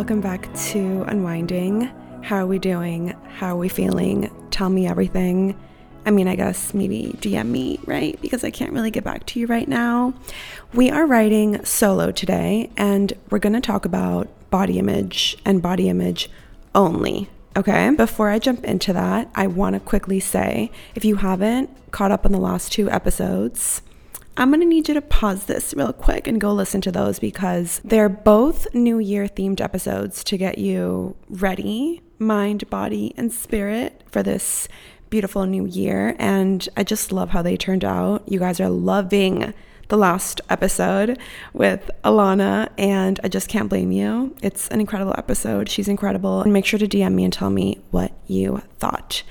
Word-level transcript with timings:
Welcome 0.00 0.22
back 0.22 0.50
to 0.54 1.04
Unwinding. 1.08 1.82
How 2.22 2.36
are 2.36 2.46
we 2.46 2.58
doing? 2.58 3.14
How 3.36 3.48
are 3.48 3.58
we 3.58 3.68
feeling? 3.68 4.30
Tell 4.50 4.70
me 4.70 4.86
everything. 4.86 5.60
I 6.06 6.10
mean, 6.10 6.26
I 6.26 6.36
guess 6.36 6.72
maybe 6.72 7.14
DM 7.18 7.48
me, 7.48 7.78
right? 7.84 8.18
Because 8.22 8.42
I 8.42 8.50
can't 8.50 8.72
really 8.72 8.90
get 8.90 9.04
back 9.04 9.26
to 9.26 9.38
you 9.38 9.46
right 9.46 9.68
now. 9.68 10.14
We 10.72 10.90
are 10.90 11.04
writing 11.04 11.62
solo 11.66 12.12
today, 12.12 12.70
and 12.78 13.12
we're 13.28 13.40
going 13.40 13.52
to 13.52 13.60
talk 13.60 13.84
about 13.84 14.28
body 14.48 14.78
image 14.78 15.36
and 15.44 15.60
body 15.60 15.90
image 15.90 16.30
only. 16.74 17.28
Okay, 17.54 17.90
before 17.94 18.30
I 18.30 18.38
jump 18.38 18.64
into 18.64 18.94
that, 18.94 19.30
I 19.34 19.48
want 19.48 19.74
to 19.74 19.80
quickly 19.80 20.18
say 20.18 20.72
if 20.94 21.04
you 21.04 21.16
haven't 21.16 21.68
caught 21.90 22.10
up 22.10 22.24
on 22.24 22.32
the 22.32 22.38
last 22.38 22.72
two 22.72 22.90
episodes, 22.90 23.82
I'm 24.40 24.50
gonna 24.50 24.64
need 24.64 24.88
you 24.88 24.94
to 24.94 25.02
pause 25.02 25.44
this 25.44 25.74
real 25.74 25.92
quick 25.92 26.26
and 26.26 26.40
go 26.40 26.54
listen 26.54 26.80
to 26.80 26.90
those 26.90 27.18
because 27.18 27.78
they're 27.84 28.08
both 28.08 28.66
New 28.72 28.98
Year 28.98 29.26
themed 29.26 29.60
episodes 29.60 30.24
to 30.24 30.38
get 30.38 30.56
you 30.56 31.14
ready, 31.28 32.00
mind, 32.18 32.70
body, 32.70 33.12
and 33.18 33.30
spirit 33.30 34.02
for 34.06 34.22
this 34.22 34.66
beautiful 35.10 35.44
new 35.44 35.66
year. 35.66 36.16
And 36.18 36.66
I 36.74 36.84
just 36.84 37.12
love 37.12 37.28
how 37.28 37.42
they 37.42 37.58
turned 37.58 37.84
out. 37.84 38.26
You 38.26 38.38
guys 38.38 38.60
are 38.60 38.70
loving 38.70 39.52
the 39.88 39.98
last 39.98 40.40
episode 40.48 41.18
with 41.52 41.90
Alana, 42.02 42.70
and 42.78 43.20
I 43.22 43.28
just 43.28 43.50
can't 43.50 43.68
blame 43.68 43.92
you. 43.92 44.34
It's 44.40 44.68
an 44.68 44.80
incredible 44.80 45.14
episode. 45.18 45.68
She's 45.68 45.88
incredible. 45.88 46.40
And 46.40 46.52
make 46.54 46.64
sure 46.64 46.78
to 46.78 46.88
DM 46.88 47.12
me 47.12 47.24
and 47.24 47.32
tell 47.32 47.50
me 47.50 47.82
what 47.90 48.12
you 48.26 48.62
thought. 48.78 49.22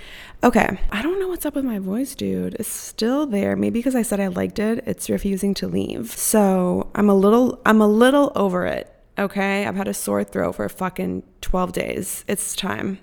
Okay, 0.42 0.80
I 0.90 1.02
don't 1.02 1.20
know 1.20 1.28
what's 1.28 1.45
up 1.45 1.56
with 1.56 1.66
my 1.66 1.80
voice, 1.80 2.16
dude. 2.16 2.56
It's 2.56 2.70
still 2.70 3.26
there. 3.26 3.58
Maybe 3.58 3.80
because 3.80 3.94
I 3.94 4.04
said 4.04 4.22
I 4.22 4.28
liked 4.28 4.58
it, 4.58 4.81
it's 4.88 5.09
refusing 5.09 5.54
to 5.56 5.68
leave. 5.68 6.12
So 6.12 6.90
I'm 6.96 7.09
a 7.09 7.14
little, 7.14 7.59
I'm 7.66 7.81
a 7.81 7.88
little 7.88 8.31
over 8.36 8.66
it. 8.66 8.90
Okay, 9.18 9.66
I've 9.66 9.76
had 9.76 9.90
a 9.90 9.94
sore 9.94 10.23
throat 10.23 10.56
for 10.56 10.70
fucking 10.70 11.23
12 11.42 11.73
days. 11.73 12.23
It's 12.26 12.56
time. 12.56 13.00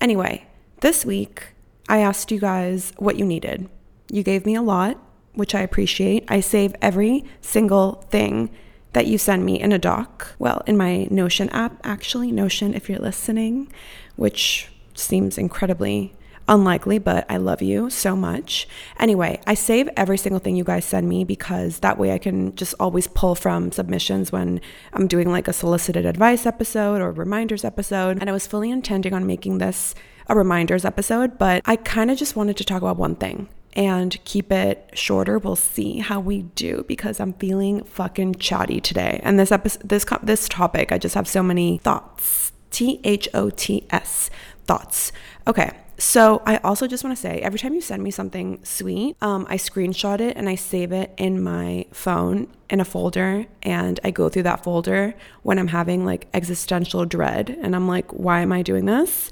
Anyway, 0.00 0.46
this 0.80 1.04
week 1.04 1.48
I 1.86 1.98
asked 1.98 2.30
you 2.30 2.40
guys 2.40 2.94
what 2.96 3.16
you 3.16 3.26
needed. 3.26 3.68
You 4.10 4.22
gave 4.22 4.46
me 4.46 4.54
a 4.54 4.62
lot, 4.62 4.96
which 5.34 5.54
I 5.54 5.60
appreciate. 5.60 6.24
I 6.28 6.40
save 6.40 6.74
every 6.80 7.26
single 7.42 8.06
thing 8.08 8.48
that 8.94 9.06
you 9.06 9.18
send 9.18 9.44
me 9.44 9.60
in 9.60 9.72
a 9.72 9.78
doc. 9.78 10.34
Well, 10.38 10.62
in 10.66 10.78
my 10.78 11.08
Notion 11.10 11.50
app, 11.50 11.78
actually, 11.84 12.32
Notion, 12.32 12.72
if 12.72 12.88
you're 12.88 12.98
listening, 12.98 13.70
which 14.16 14.68
seems 14.94 15.36
incredibly 15.36 16.14
unlikely, 16.50 16.98
but 16.98 17.24
I 17.30 17.38
love 17.38 17.62
you 17.62 17.88
so 17.88 18.14
much. 18.14 18.68
Anyway, 18.98 19.40
I 19.46 19.54
save 19.54 19.88
every 19.96 20.18
single 20.18 20.40
thing 20.40 20.56
you 20.56 20.64
guys 20.64 20.84
send 20.84 21.08
me 21.08 21.24
because 21.24 21.78
that 21.78 21.96
way 21.96 22.12
I 22.12 22.18
can 22.18 22.54
just 22.56 22.74
always 22.78 23.06
pull 23.06 23.34
from 23.34 23.72
submissions 23.72 24.30
when 24.32 24.60
I'm 24.92 25.06
doing 25.06 25.30
like 25.30 25.48
a 25.48 25.54
solicited 25.54 26.04
advice 26.04 26.44
episode 26.44 27.00
or 27.00 27.12
reminders 27.12 27.64
episode. 27.64 28.18
And 28.20 28.28
I 28.28 28.32
was 28.32 28.46
fully 28.46 28.70
intending 28.70 29.14
on 29.14 29.26
making 29.26 29.58
this 29.58 29.94
a 30.26 30.34
reminders 30.34 30.84
episode, 30.84 31.38
but 31.38 31.62
I 31.64 31.76
kind 31.76 32.10
of 32.10 32.18
just 32.18 32.36
wanted 32.36 32.56
to 32.58 32.64
talk 32.64 32.82
about 32.82 32.96
one 32.96 33.16
thing 33.16 33.48
and 33.74 34.22
keep 34.24 34.50
it 34.50 34.90
shorter. 34.94 35.38
We'll 35.38 35.56
see 35.56 35.98
how 35.98 36.20
we 36.20 36.42
do 36.42 36.84
because 36.88 37.20
I'm 37.20 37.34
feeling 37.34 37.84
fucking 37.84 38.34
chatty 38.36 38.80
today. 38.80 39.20
And 39.22 39.38
this 39.38 39.52
episode, 39.52 39.88
this 39.88 40.04
this 40.22 40.48
topic, 40.48 40.92
I 40.92 40.98
just 40.98 41.14
have 41.14 41.28
so 41.28 41.42
many 41.42 41.78
thoughts. 41.78 42.52
T 42.70 43.00
H 43.02 43.28
O 43.34 43.50
T 43.50 43.86
S 43.90 44.30
thoughts. 44.64 45.12
Okay, 45.46 45.72
so 46.00 46.42
I 46.46 46.56
also 46.58 46.86
just 46.86 47.04
want 47.04 47.14
to 47.14 47.20
say, 47.20 47.40
every 47.40 47.58
time 47.58 47.74
you 47.74 47.80
send 47.82 48.02
me 48.02 48.10
something 48.10 48.64
sweet, 48.64 49.16
um, 49.20 49.46
I 49.50 49.56
screenshot 49.56 50.20
it 50.20 50.36
and 50.36 50.48
I 50.48 50.54
save 50.54 50.92
it 50.92 51.12
in 51.18 51.42
my 51.42 51.84
phone 51.92 52.48
in 52.70 52.80
a 52.80 52.84
folder, 52.84 53.46
and 53.62 54.00
I 54.02 54.10
go 54.10 54.28
through 54.28 54.44
that 54.44 54.64
folder 54.64 55.14
when 55.42 55.58
I'm 55.58 55.68
having 55.68 56.04
like 56.06 56.28
existential 56.32 57.04
dread, 57.04 57.56
and 57.62 57.76
I'm 57.76 57.86
like, 57.86 58.10
why 58.12 58.40
am 58.40 58.50
I 58.50 58.62
doing 58.62 58.86
this? 58.86 59.30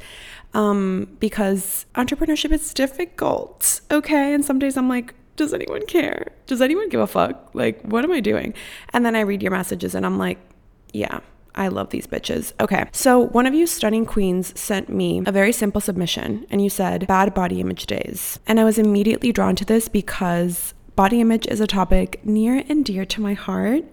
Um, 0.55 1.17
because 1.21 1.87
entrepreneurship 1.95 2.53
is 2.53 2.75
difficult, 2.75 3.81
okay? 3.91 4.35
And 4.35 4.45
some 4.45 4.59
days 4.59 4.77
I'm 4.77 4.89
like, 4.89 5.15
does 5.37 5.55
anyone 5.55 5.87
care? 5.87 6.33
Does 6.47 6.61
anyone 6.61 6.89
give 6.89 7.01
a 7.01 7.07
fuck? 7.07 7.51
Like, 7.55 7.81
what 7.83 8.05
am 8.05 8.13
I 8.13 8.21
doing? 8.21 8.55
And 8.93 9.07
then 9.07 9.15
I 9.15 9.21
read 9.21 9.41
your 9.41 9.53
messages 9.53 9.95
and 9.95 10.05
I'm 10.05 10.19
like, 10.19 10.39
yeah, 10.93 11.21
I 11.59 11.69
love 11.69 11.91
these 11.91 12.07
bitches. 12.07 12.53
Okay. 12.61 12.85
So, 12.93 13.19
one 13.19 13.47
of 13.47 13.53
you 13.53 13.67
stunning 13.67 14.07
queens 14.07 14.59
sent 14.59 14.89
me 14.89 15.23
a 15.27 15.33
very 15.33 15.53
simple 15.53 15.81
submission 15.81 16.47
and 16.51 16.63
you 16.63 16.71
said 16.71 17.07
bad 17.07 17.35
body 17.35 17.61
image 17.61 17.87
days. 17.87 18.39
And 18.47 18.59
I 18.61 18.65
was 18.65 18.79
immediately 18.79 19.33
drawn 19.33 19.57
to 19.57 19.65
this 19.65 19.89
because 19.89 20.73
body 20.97 21.21
image 21.21 21.47
is 21.47 21.61
a 21.61 21.67
topic 21.67 22.25
near 22.25 22.65
and 22.69 22.85
dear 22.85 23.05
to 23.07 23.21
my 23.21 23.35
heart. 23.35 23.85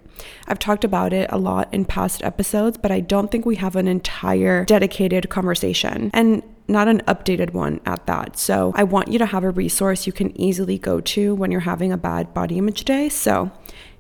I've 0.48 0.60
talked 0.60 0.84
about 0.84 1.12
it 1.12 1.30
a 1.32 1.38
lot 1.38 1.74
in 1.74 1.86
past 1.86 2.24
episodes, 2.24 2.78
but 2.78 2.92
I 2.92 3.00
don't 3.00 3.32
think 3.32 3.46
we 3.46 3.56
have 3.56 3.76
an 3.76 3.88
entire 3.88 4.64
dedicated 4.66 5.30
conversation 5.30 6.10
and 6.14 6.42
not 6.68 6.88
an 6.88 7.02
updated 7.02 7.54
one 7.54 7.80
at 7.86 8.06
that. 8.08 8.38
So 8.38 8.74
I 8.76 8.84
want 8.84 9.10
you 9.10 9.20
to 9.20 9.26
have 9.26 9.44
a 9.44 9.52
resource 9.52 10.08
you 10.08 10.14
can 10.14 10.40
easily 10.40 10.78
go 10.78 11.00
to 11.02 11.36
when 11.36 11.52
you're 11.52 11.62
having 11.62 11.92
a 11.92 11.98
bad 11.98 12.34
body 12.34 12.58
image 12.58 12.86
day. 12.86 13.10
So 13.10 13.52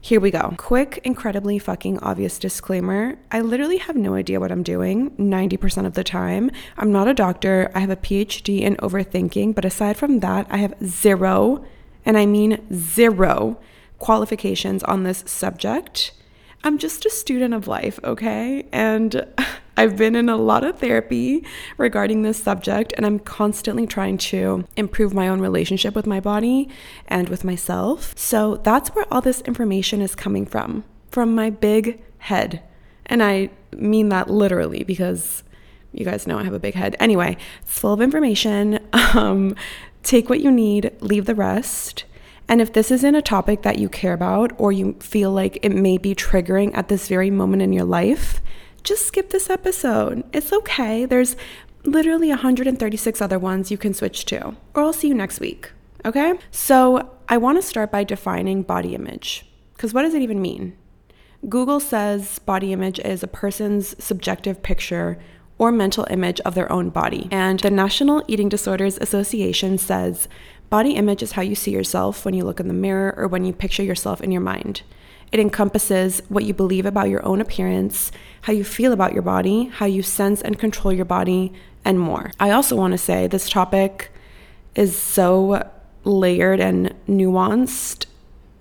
here 0.05 0.19
we 0.19 0.29
go. 0.29 0.53
Quick, 0.57 0.99
incredibly 1.03 1.57
fucking 1.57 1.97
obvious 1.97 2.37
disclaimer. 2.37 3.17
I 3.31 3.41
literally 3.41 3.77
have 3.77 3.95
no 3.95 4.13
idea 4.13 4.39
what 4.39 4.51
I'm 4.51 4.61
doing 4.61 5.09
90% 5.17 5.87
of 5.87 5.95
the 5.95 6.03
time. 6.03 6.51
I'm 6.77 6.91
not 6.91 7.07
a 7.07 7.13
doctor. 7.15 7.71
I 7.73 7.79
have 7.79 7.89
a 7.89 7.95
PhD 7.95 8.61
in 8.61 8.75
overthinking, 8.75 9.55
but 9.55 9.65
aside 9.65 9.97
from 9.97 10.19
that, 10.19 10.45
I 10.51 10.57
have 10.57 10.75
zero, 10.85 11.65
and 12.05 12.19
I 12.19 12.27
mean 12.27 12.63
zero, 12.71 13.57
qualifications 13.97 14.83
on 14.83 15.01
this 15.01 15.23
subject. 15.25 16.11
I'm 16.63 16.77
just 16.77 17.03
a 17.07 17.09
student 17.09 17.55
of 17.55 17.67
life, 17.67 17.99
okay? 18.03 18.67
And 18.71 19.25
I've 19.77 19.97
been 19.97 20.15
in 20.15 20.29
a 20.29 20.37
lot 20.37 20.63
of 20.63 20.79
therapy 20.79 21.45
regarding 21.77 22.21
this 22.21 22.41
subject, 22.41 22.93
and 22.95 23.05
I'm 23.05 23.19
constantly 23.19 23.85
trying 23.85 24.17
to 24.19 24.65
improve 24.77 25.13
my 25.13 25.27
own 25.27 25.41
relationship 25.41 25.95
with 25.95 26.07
my 26.07 26.19
body 26.19 26.69
and 27.07 27.27
with 27.27 27.43
myself. 27.43 28.13
So 28.17 28.55
that's 28.57 28.89
where 28.89 29.05
all 29.11 29.21
this 29.21 29.41
information 29.41 30.01
is 30.01 30.15
coming 30.15 30.45
from 30.45 30.83
from 31.11 31.33
my 31.33 31.49
big 31.49 32.01
head. 32.19 32.61
And 33.05 33.23
I 33.23 33.49
mean 33.71 34.09
that 34.09 34.29
literally 34.29 34.83
because 34.83 35.43
you 35.93 36.03
guys 36.03 36.27
know 36.27 36.37
I 36.37 36.43
have 36.43 36.53
a 36.53 36.59
big 36.59 36.73
head. 36.73 36.95
Anyway, 36.99 37.37
it's 37.61 37.79
full 37.79 37.93
of 37.93 38.01
information. 38.01 38.79
Um, 39.15 39.55
take 40.03 40.29
what 40.29 40.41
you 40.41 40.51
need, 40.51 40.91
leave 40.99 41.25
the 41.25 41.35
rest. 41.35 42.03
And 42.49 42.61
if 42.61 42.73
this 42.73 42.91
isn't 42.91 43.15
a 43.15 43.21
topic 43.21 43.61
that 43.61 43.79
you 43.79 43.87
care 43.87 44.11
about 44.11 44.51
or 44.57 44.73
you 44.73 44.97
feel 44.99 45.31
like 45.31 45.57
it 45.63 45.69
may 45.69 45.97
be 45.97 46.13
triggering 46.13 46.75
at 46.75 46.89
this 46.89 47.07
very 47.07 47.31
moment 47.31 47.61
in 47.61 47.71
your 47.71 47.85
life, 47.85 48.41
just 48.85 49.05
skip 49.05 49.31
this 49.31 49.49
episode. 49.49 50.23
It's 50.31 50.53
okay. 50.53 51.05
There's 51.05 51.35
literally 51.83 52.29
136 52.29 53.21
other 53.21 53.37
ones 53.39 53.71
you 53.71 53.77
can 53.77 53.93
switch 53.93 54.25
to, 54.25 54.55
or 54.73 54.83
I'll 54.83 54.93
see 54.93 55.07
you 55.07 55.13
next 55.13 55.39
week. 55.39 55.71
Okay? 56.05 56.35
So 56.51 57.11
I 57.27 57.37
want 57.37 57.57
to 57.57 57.61
start 57.61 57.91
by 57.91 58.03
defining 58.03 58.61
body 58.61 58.95
image. 58.95 59.45
Because 59.73 59.93
what 59.93 60.03
does 60.03 60.13
it 60.13 60.21
even 60.21 60.41
mean? 60.41 60.77
Google 61.49 61.79
says 61.79 62.39
body 62.39 62.71
image 62.73 62.99
is 62.99 63.21
a 63.21 63.27
person's 63.27 64.01
subjective 64.03 64.63
picture 64.63 65.19
or 65.57 65.71
mental 65.71 66.07
image 66.09 66.39
of 66.41 66.55
their 66.55 66.71
own 66.71 66.89
body. 66.89 67.27
And 67.31 67.59
the 67.59 67.71
National 67.71 68.23
Eating 68.27 68.49
Disorders 68.49 68.97
Association 68.99 69.77
says 69.77 70.27
body 70.69 70.91
image 70.91 71.23
is 71.23 71.33
how 71.33 71.41
you 71.41 71.55
see 71.55 71.71
yourself 71.71 72.25
when 72.25 72.33
you 72.33 72.43
look 72.43 72.59
in 72.59 72.67
the 72.67 72.73
mirror 72.73 73.13
or 73.17 73.27
when 73.27 73.45
you 73.45 73.53
picture 73.53 73.83
yourself 73.83 74.21
in 74.21 74.31
your 74.31 74.41
mind. 74.41 74.81
It 75.35 75.39
encompasses 75.41 76.21
what 76.29 76.45
you 76.45 76.53
believe 76.53 76.85
about 76.85 77.09
your 77.09 77.21
own 77.25 77.41
appearance, 77.41 78.09
how 78.43 78.53
you 78.53 78.63
feel 78.63 78.93
about 78.93 79.11
your 79.11 79.21
body, 79.21 79.65
how 79.65 79.85
you 79.85 80.01
sense 80.01 80.41
and 80.41 80.57
control 80.57 80.93
your 80.93 81.03
body, 81.03 81.51
and 81.83 81.99
more. 81.99 82.31
I 82.39 82.51
also 82.51 82.77
want 82.77 82.93
to 82.93 82.97
say 82.97 83.27
this 83.27 83.49
topic 83.49 84.13
is 84.75 84.97
so 84.97 85.69
layered 86.05 86.61
and 86.61 86.95
nuanced 87.05 88.05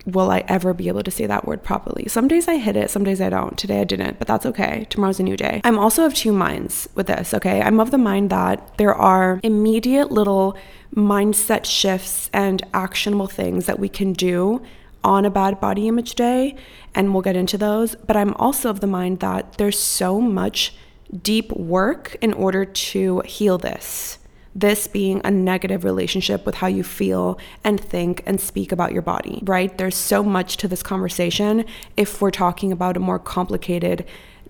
will 0.04 0.32
I 0.32 0.44
ever 0.48 0.74
be 0.74 0.88
able 0.88 1.04
to 1.04 1.12
say 1.12 1.26
that 1.26 1.46
word 1.46 1.62
properly? 1.62 2.08
Some 2.08 2.26
days 2.26 2.48
I 2.48 2.56
hit 2.56 2.76
it, 2.76 2.90
some 2.90 3.04
days 3.04 3.20
I 3.20 3.30
don't. 3.30 3.56
Today 3.56 3.80
I 3.80 3.84
didn't, 3.84 4.18
but 4.18 4.26
that's 4.26 4.44
okay. 4.44 4.86
Tomorrow's 4.90 5.20
a 5.20 5.22
new 5.22 5.36
day. 5.36 5.60
I'm 5.62 5.78
also 5.78 6.04
of 6.04 6.12
two 6.12 6.32
minds 6.32 6.88
with 6.96 7.06
this, 7.06 7.32
okay? 7.32 7.62
I'm 7.62 7.78
of 7.78 7.92
the 7.92 7.98
mind 7.98 8.30
that 8.30 8.76
there 8.78 8.94
are 8.94 9.40
immediate 9.44 10.10
little 10.10 10.58
mindset 10.94 11.64
shifts 11.64 12.28
and 12.32 12.66
actionable 12.74 13.28
things 13.28 13.66
that 13.66 13.78
we 13.78 13.88
can 13.88 14.12
do 14.12 14.60
on 15.04 15.24
a 15.24 15.30
bad 15.30 15.60
body 15.60 15.86
image 15.86 16.14
day, 16.14 16.56
and 16.94 17.12
we'll 17.12 17.22
get 17.22 17.36
into 17.36 17.58
those. 17.58 17.94
But 17.94 18.16
I'm 18.16 18.34
also 18.34 18.70
of 18.70 18.80
the 18.80 18.86
mind 18.86 19.20
that 19.20 19.58
there's 19.58 19.78
so 19.78 20.20
much 20.20 20.74
deep 21.22 21.52
work 21.52 22.16
in 22.20 22.32
order 22.32 22.64
to 22.64 23.20
heal 23.20 23.58
this 23.58 24.18
this 24.54 24.86
being 24.86 25.20
a 25.24 25.30
negative 25.30 25.82
relationship 25.82 26.46
with 26.46 26.54
how 26.54 26.68
you 26.68 26.84
feel 26.84 27.38
and 27.64 27.80
think 27.80 28.22
and 28.24 28.40
speak 28.40 28.70
about 28.70 28.92
your 28.92 29.02
body, 29.02 29.40
right? 29.44 29.76
There's 29.78 29.96
so 29.96 30.22
much 30.22 30.56
to 30.58 30.68
this 30.68 30.82
conversation 30.82 31.64
if 31.96 32.20
we're 32.20 32.30
talking 32.30 32.70
about 32.70 32.96
a 32.96 33.00
more 33.00 33.18
complicated, 33.18 34.06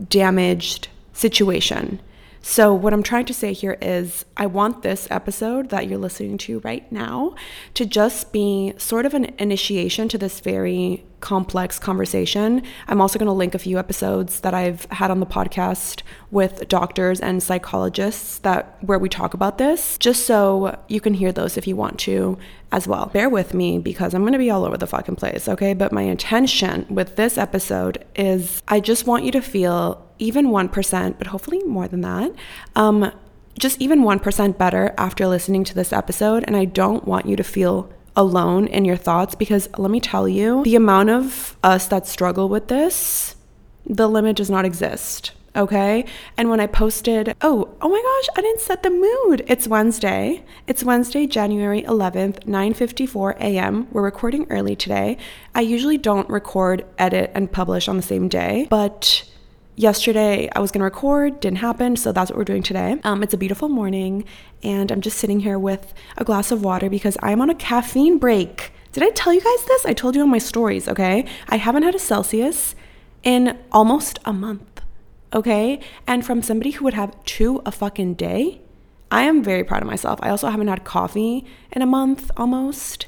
damaged 0.08 0.88
situation. 1.14 2.00
So, 2.46 2.74
what 2.74 2.92
I'm 2.92 3.02
trying 3.02 3.24
to 3.24 3.32
say 3.32 3.54
here 3.54 3.78
is, 3.80 4.26
I 4.36 4.44
want 4.44 4.82
this 4.82 5.08
episode 5.10 5.70
that 5.70 5.88
you're 5.88 5.98
listening 5.98 6.36
to 6.38 6.60
right 6.60 6.90
now 6.92 7.36
to 7.72 7.86
just 7.86 8.34
be 8.34 8.74
sort 8.76 9.06
of 9.06 9.14
an 9.14 9.34
initiation 9.38 10.10
to 10.10 10.18
this 10.18 10.40
very 10.40 11.06
complex 11.20 11.78
conversation. 11.78 12.62
I'm 12.86 13.00
also 13.00 13.18
going 13.18 13.28
to 13.28 13.32
link 13.32 13.54
a 13.54 13.58
few 13.58 13.78
episodes 13.78 14.40
that 14.40 14.52
I've 14.52 14.84
had 14.90 15.10
on 15.10 15.20
the 15.20 15.26
podcast 15.26 16.02
with 16.30 16.68
doctors 16.68 17.18
and 17.18 17.42
psychologists 17.42 18.40
that 18.40 18.76
where 18.82 18.98
we 18.98 19.08
talk 19.08 19.32
about 19.32 19.56
this, 19.56 19.96
just 19.96 20.26
so 20.26 20.78
you 20.86 21.00
can 21.00 21.14
hear 21.14 21.32
those 21.32 21.56
if 21.56 21.66
you 21.66 21.76
want 21.76 21.98
to 22.00 22.36
as 22.72 22.86
well. 22.86 23.06
Bear 23.06 23.30
with 23.30 23.54
me 23.54 23.78
because 23.78 24.12
I'm 24.12 24.20
going 24.20 24.34
to 24.34 24.38
be 24.38 24.50
all 24.50 24.66
over 24.66 24.76
the 24.76 24.86
fucking 24.86 25.16
place, 25.16 25.48
okay? 25.48 25.72
But 25.72 25.92
my 25.92 26.02
intention 26.02 26.84
with 26.90 27.16
this 27.16 27.38
episode 27.38 28.04
is 28.14 28.62
I 28.68 28.80
just 28.80 29.06
want 29.06 29.24
you 29.24 29.32
to 29.32 29.40
feel 29.40 30.03
even 30.18 30.48
1%, 30.48 31.18
but 31.18 31.26
hopefully 31.28 31.62
more 31.64 31.88
than 31.88 32.00
that. 32.02 32.32
Um, 32.76 33.12
just 33.58 33.80
even 33.80 34.02
1% 34.02 34.58
better 34.58 34.94
after 34.98 35.26
listening 35.26 35.64
to 35.64 35.74
this 35.74 35.92
episode. 35.92 36.44
And 36.46 36.56
I 36.56 36.64
don't 36.64 37.06
want 37.06 37.26
you 37.26 37.36
to 37.36 37.44
feel 37.44 37.92
alone 38.16 38.66
in 38.68 38.84
your 38.84 38.96
thoughts 38.96 39.34
because 39.34 39.68
let 39.76 39.90
me 39.90 40.00
tell 40.00 40.28
you, 40.28 40.62
the 40.64 40.76
amount 40.76 41.10
of 41.10 41.56
us 41.62 41.88
that 41.88 42.06
struggle 42.06 42.48
with 42.48 42.68
this, 42.68 43.36
the 43.86 44.08
limit 44.08 44.36
does 44.36 44.50
not 44.50 44.64
exist. 44.64 45.32
Okay. 45.56 46.04
And 46.36 46.50
when 46.50 46.58
I 46.58 46.66
posted, 46.66 47.34
oh, 47.40 47.76
oh 47.80 47.88
my 47.88 48.02
gosh, 48.02 48.36
I 48.36 48.40
didn't 48.40 48.60
set 48.60 48.82
the 48.82 48.90
mood. 48.90 49.44
It's 49.46 49.68
Wednesday. 49.68 50.44
It's 50.66 50.82
Wednesday, 50.82 51.28
January 51.28 51.82
11th, 51.82 52.44
9:54 52.44 53.36
a.m. 53.36 53.86
We're 53.92 54.02
recording 54.02 54.48
early 54.50 54.74
today. 54.74 55.16
I 55.54 55.60
usually 55.60 55.96
don't 55.96 56.28
record, 56.28 56.84
edit, 56.98 57.30
and 57.36 57.52
publish 57.52 57.86
on 57.86 57.96
the 57.96 58.02
same 58.02 58.26
day, 58.28 58.66
but 58.68 59.24
yesterday 59.76 60.48
I 60.54 60.60
was 60.60 60.70
gonna 60.70 60.84
record, 60.84 61.40
didn't 61.40 61.58
happen, 61.58 61.96
so 61.96 62.12
that's 62.12 62.30
what 62.30 62.38
we're 62.38 62.44
doing 62.44 62.62
today. 62.62 62.98
Um, 63.04 63.22
it's 63.22 63.34
a 63.34 63.38
beautiful 63.38 63.68
morning, 63.68 64.24
and 64.62 64.90
I'm 64.90 65.00
just 65.00 65.18
sitting 65.18 65.40
here 65.40 65.58
with 65.58 65.94
a 66.16 66.24
glass 66.24 66.50
of 66.50 66.62
water 66.62 66.88
because 66.88 67.16
I'm 67.22 67.40
on 67.40 67.50
a 67.50 67.54
caffeine 67.54 68.18
break. 68.18 68.72
Did 68.92 69.02
I 69.02 69.10
tell 69.10 69.32
you 69.32 69.40
guys 69.40 69.66
this? 69.66 69.86
I 69.86 69.92
told 69.92 70.14
you 70.14 70.22
on 70.22 70.30
my 70.30 70.38
stories, 70.38 70.88
okay? 70.88 71.26
I 71.48 71.56
haven't 71.56 71.82
had 71.82 71.94
a 71.94 71.98
Celsius 71.98 72.74
in 73.22 73.58
almost 73.72 74.18
a 74.24 74.32
month, 74.32 74.80
okay? 75.32 75.80
And 76.06 76.24
from 76.24 76.42
somebody 76.42 76.70
who 76.72 76.84
would 76.84 76.94
have 76.94 77.22
two 77.24 77.60
a 77.66 77.72
fucking 77.72 78.14
day, 78.14 78.60
I 79.10 79.22
am 79.22 79.42
very 79.42 79.64
proud 79.64 79.82
of 79.82 79.88
myself. 79.88 80.18
I 80.22 80.30
also 80.30 80.48
haven't 80.48 80.68
had 80.68 80.84
coffee 80.84 81.44
in 81.72 81.82
a 81.82 81.86
month 81.86 82.30
almost. 82.36 83.06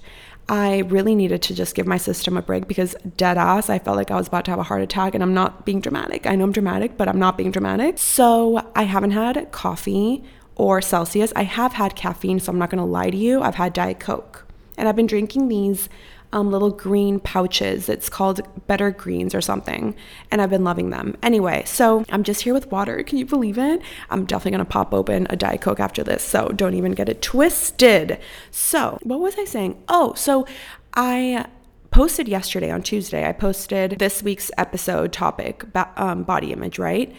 I 0.48 0.78
really 0.78 1.16
needed 1.16 1.42
to 1.42 1.54
just 1.54 1.74
give 1.74 1.86
my 1.86 1.96
system 1.96 2.36
a 2.36 2.42
break 2.42 2.68
because 2.68 2.94
dead 3.16 3.36
ass, 3.36 3.68
I 3.68 3.80
felt 3.80 3.96
like 3.96 4.12
I 4.12 4.16
was 4.16 4.28
about 4.28 4.44
to 4.44 4.52
have 4.52 4.60
a 4.60 4.64
heart 4.64 4.80
attack 4.80 5.14
and 5.14 5.22
I'm 5.22 5.34
not 5.34 5.64
being 5.64 5.80
dramatic. 5.80 6.26
I 6.26 6.36
know 6.36 6.44
I'm 6.44 6.52
dramatic, 6.52 6.96
but 6.96 7.08
I'm 7.08 7.18
not 7.18 7.36
being 7.36 7.50
dramatic. 7.50 7.98
So 7.98 8.70
I 8.74 8.84
haven't 8.84 9.10
had 9.10 9.50
coffee 9.50 10.22
or 10.54 10.80
Celsius. 10.80 11.32
I 11.34 11.42
have 11.42 11.72
had 11.72 11.96
caffeine, 11.96 12.38
so 12.38 12.52
I'm 12.52 12.58
not 12.58 12.70
gonna 12.70 12.86
lie 12.86 13.10
to 13.10 13.16
you. 13.16 13.42
I've 13.42 13.56
had 13.56 13.72
Diet 13.72 13.98
Coke 13.98 14.46
and 14.78 14.88
I've 14.88 14.96
been 14.96 15.06
drinking 15.06 15.48
these 15.48 15.88
um, 16.36 16.50
little 16.50 16.70
green 16.70 17.18
pouches. 17.18 17.88
It's 17.88 18.10
called 18.10 18.42
Better 18.66 18.90
Greens 18.90 19.34
or 19.34 19.40
something, 19.40 19.96
and 20.30 20.42
I've 20.42 20.50
been 20.50 20.64
loving 20.64 20.90
them. 20.90 21.16
Anyway, 21.22 21.62
so 21.64 22.04
I'm 22.10 22.22
just 22.22 22.42
here 22.42 22.52
with 22.52 22.70
water. 22.70 23.02
Can 23.02 23.16
you 23.16 23.24
believe 23.24 23.56
it? 23.56 23.80
I'm 24.10 24.26
definitely 24.26 24.50
gonna 24.50 24.66
pop 24.66 24.92
open 24.92 25.26
a 25.30 25.36
Diet 25.36 25.62
Coke 25.62 25.80
after 25.80 26.04
this, 26.04 26.22
so 26.22 26.48
don't 26.48 26.74
even 26.74 26.92
get 26.92 27.08
it 27.08 27.22
twisted. 27.22 28.18
So, 28.50 28.98
what 29.02 29.18
was 29.18 29.36
I 29.38 29.46
saying? 29.46 29.82
Oh, 29.88 30.12
so 30.12 30.46
I 30.92 31.46
posted 31.90 32.28
yesterday 32.28 32.70
on 32.70 32.82
Tuesday, 32.82 33.26
I 33.26 33.32
posted 33.32 33.92
this 33.92 34.22
week's 34.22 34.50
episode 34.58 35.14
topic, 35.14 35.64
um, 35.96 36.22
body 36.22 36.52
image, 36.52 36.78
right? 36.78 37.14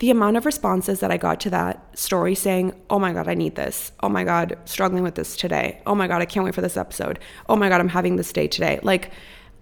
The 0.00 0.10
amount 0.10 0.36
of 0.38 0.46
responses 0.46 1.00
that 1.00 1.10
I 1.10 1.18
got 1.18 1.40
to 1.40 1.50
that 1.50 1.98
story 1.98 2.34
saying, 2.34 2.74
Oh 2.88 2.98
my 2.98 3.12
God, 3.12 3.28
I 3.28 3.34
need 3.34 3.54
this. 3.54 3.92
Oh 4.02 4.08
my 4.08 4.24
God, 4.24 4.58
struggling 4.64 5.02
with 5.02 5.14
this 5.14 5.36
today. 5.36 5.80
Oh 5.86 5.94
my 5.94 6.08
God, 6.08 6.22
I 6.22 6.24
can't 6.24 6.44
wait 6.44 6.54
for 6.54 6.62
this 6.62 6.78
episode. 6.78 7.18
Oh 7.48 7.56
my 7.56 7.68
God, 7.68 7.80
I'm 7.80 7.90
having 7.90 8.16
this 8.16 8.32
day 8.32 8.48
today. 8.48 8.80
Like, 8.82 9.12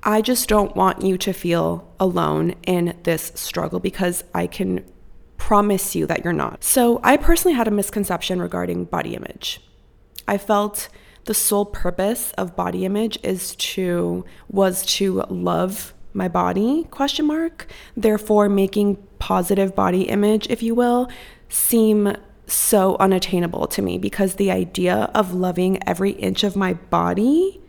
I 0.05 0.23
just 0.23 0.49
don't 0.49 0.77
want 0.77 1.03
you 1.03 1.19
to 1.19 1.33
feel 1.33 1.93
alone 1.99 2.55
in 2.67 2.97
this 3.03 3.33
struggle 3.35 3.81
because 3.81 4.23
I 4.33 4.47
can 4.47 4.85
promise 5.39 5.97
you 5.97 6.07
that 6.07 6.23
you're 6.23 6.33
not. 6.33 6.63
So, 6.63 7.01
I 7.03 7.17
personally 7.17 7.57
had 7.57 7.67
a 7.67 7.73
misconception 7.73 8.41
regarding 8.41 8.85
body 8.85 9.17
image. 9.17 9.61
I 10.29 10.39
felt 10.39 10.89
the 11.25 11.35
sole 11.35 11.67
purpose 11.67 12.33
of 12.39 12.55
body 12.55 12.85
image 12.85 13.19
is 13.25 13.57
to 13.57 14.25
was 14.49 14.87
to 14.87 15.25
love 15.29 15.95
my 16.19 16.29
body 16.29 16.85
question 16.91 17.27
mark 17.27 17.67
therefore 17.97 18.49
making 18.49 18.97
positive 19.19 19.75
body 19.75 20.03
image 20.03 20.47
if 20.51 20.63
you 20.63 20.75
will 20.75 21.09
seem 21.49 22.15
so 22.47 22.97
unattainable 22.99 23.67
to 23.67 23.83
me 23.83 23.99
because 23.99 24.35
the 24.35 24.51
idea 24.51 25.11
of 25.15 25.35
loving 25.35 25.79
every 25.87 26.11
inch 26.13 26.45
of 26.45 26.57
my 26.57 26.75
body 26.75 27.61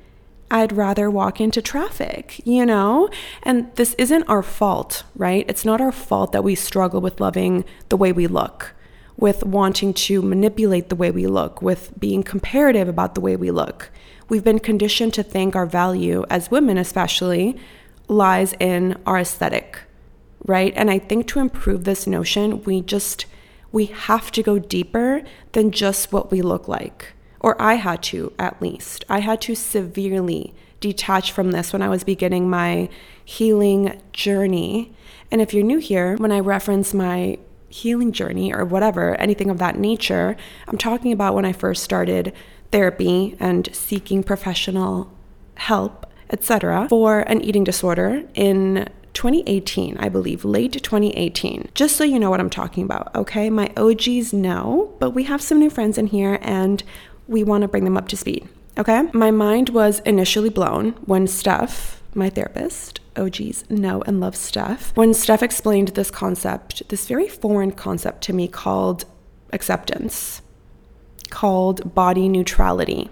I'd 0.51 0.72
rather 0.72 1.12
walk 1.12 1.40
into 1.40 1.62
traffic, 1.62 2.42
you 2.46 2.66
know? 2.66 3.10
And 3.44 3.74
this 3.75 3.94
isn't 4.00 4.24
our 4.24 4.42
fault, 4.42 5.04
right? 5.16 5.45
It's 5.48 5.63
not 5.63 5.80
our 5.80 5.92
fault 5.92 6.31
that 6.31 6.44
we 6.44 6.56
struggle 6.56 7.02
with 7.02 7.19
loving 7.22 7.66
the 7.90 7.98
way 7.98 8.12
we 8.12 8.25
look, 8.25 8.74
with 9.16 9.44
wanting 9.44 9.94
to 9.94 10.22
manipulate 10.22 10.90
the 10.90 10.95
way 10.95 11.12
we 11.12 11.28
look, 11.28 11.62
with 11.62 11.94
being 12.00 12.24
comparative 12.24 12.88
about 12.88 13.13
the 13.13 13.22
way 13.22 13.36
we 13.36 13.52
look. 13.52 13.92
We've 14.28 14.44
been 14.44 14.60
conditioned 14.60 15.13
to 15.16 15.24
think 15.24 15.56
our 15.56 15.68
value, 15.68 16.25
as 16.30 16.52
women 16.52 16.78
especially, 16.80 17.56
lies 18.09 18.53
in 18.59 19.00
our 19.06 19.19
aesthetic, 19.19 19.79
right? 20.45 20.73
And 20.75 20.91
I 20.91 21.00
think 21.00 21.27
to 21.27 21.39
improve 21.39 21.85
this 21.85 22.06
notion, 22.06 22.63
we 22.63 22.81
just 22.81 23.25
we 23.71 23.85
have 23.85 24.31
to 24.31 24.44
go 24.44 24.57
deeper 24.57 25.21
than 25.51 25.71
just 25.71 26.11
what 26.11 26.31
we 26.31 26.41
look 26.41 26.67
like. 26.67 27.13
Or 27.39 27.59
I 27.61 27.75
had 27.75 28.01
to, 28.03 28.33
at 28.39 28.61
least. 28.61 29.06
I 29.07 29.19
had 29.19 29.42
to 29.42 29.56
severely 29.56 30.54
detach 30.80 31.31
from 31.31 31.51
this 31.51 31.71
when 31.71 31.81
I 31.81 31.89
was 31.89 32.04
beginning 32.04 32.49
my 32.49 32.89
healing 33.23 34.01
journey. 34.11 34.94
And 35.30 35.39
if 35.39 35.54
you're 35.54 35.63
new 35.63 35.78
here, 35.78 36.16
when 36.18 36.31
I 36.31 36.39
reference 36.39 36.94
my 36.94 37.37
healing 37.69 38.11
journey 38.11 38.51
or 38.51 38.66
whatever, 38.66 39.16
anything 39.16 39.49
of 39.49 39.59
that 39.59 39.78
nature, 39.78 40.35
I'm 40.68 40.78
talking 40.78 41.11
about 41.11 41.35
when 41.35 41.45
I 41.45 41.54
first 41.54 41.83
started 41.83 42.33
therapy 42.71 43.37
and 43.39 43.69
seeking 43.73 44.23
professional 44.23 45.11
help 45.56 46.08
etc., 46.30 46.88
for 46.90 47.19
an 47.21 47.42
eating 47.42 47.64
disorder 47.64 48.24
in 48.33 48.90
2018, 49.14 49.98
I 49.98 50.09
believe, 50.09 50.45
late 50.45 50.74
2018. 50.74 51.69
Just 51.74 51.95
so 51.95 52.04
you 52.04 52.19
know 52.19 52.30
what 52.30 52.40
I'm 52.40 52.50
talking 52.50 52.83
about, 52.83 53.14
okay? 53.16 53.50
My 53.50 53.71
OGs 53.76 54.33
know, 54.33 54.95
but 55.00 55.12
we 55.12 55.24
have 55.24 55.42
some 55.42 55.59
new 55.59 55.69
friends 55.69 55.98
in 55.98 56.07
here 56.07 56.40
and 56.42 56.83
we 57.28 57.44
want 57.44 57.64
to 57.64 57.68
bring 57.68 57.83
them 57.83 57.98
up 57.98 58.07
to 58.09 58.18
speed, 58.18 58.48
okay? 58.78 59.04
My 59.14 59.31
mind 59.31 59.69
was 59.69 60.00
initially 60.02 60.50
blown 60.50 60.92
when 61.06 61.28
Steph, 61.28 62.02
my 62.14 62.30
therapist, 62.30 63.00
OGs 63.16 63.69
know 63.69 64.02
and 64.04 64.19
love 64.19 64.36
Steph, 64.36 64.95
when 64.95 65.14
Steph 65.14 65.44
explained 65.44 65.90
this 65.90 66.12
concept, 66.12 66.88
this 66.90 67.07
very 67.07 67.28
foreign 67.28 67.71
concept 67.71 68.24
to 68.24 68.33
me 68.33 68.48
called 68.48 69.06
acceptance, 69.52 70.42
called 71.30 71.94
body 71.94 72.30
neutrality. 72.30 73.09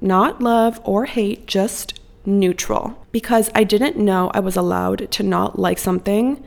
Not 0.00 0.40
love 0.40 0.80
or 0.84 1.04
hate, 1.04 1.46
just 1.46 1.99
neutral 2.38 2.96
because 3.12 3.50
I 3.54 3.64
didn't 3.64 3.96
know 3.96 4.30
I 4.32 4.40
was 4.40 4.56
allowed 4.56 5.10
to 5.10 5.22
not 5.22 5.58
like 5.58 5.78
something 5.78 6.42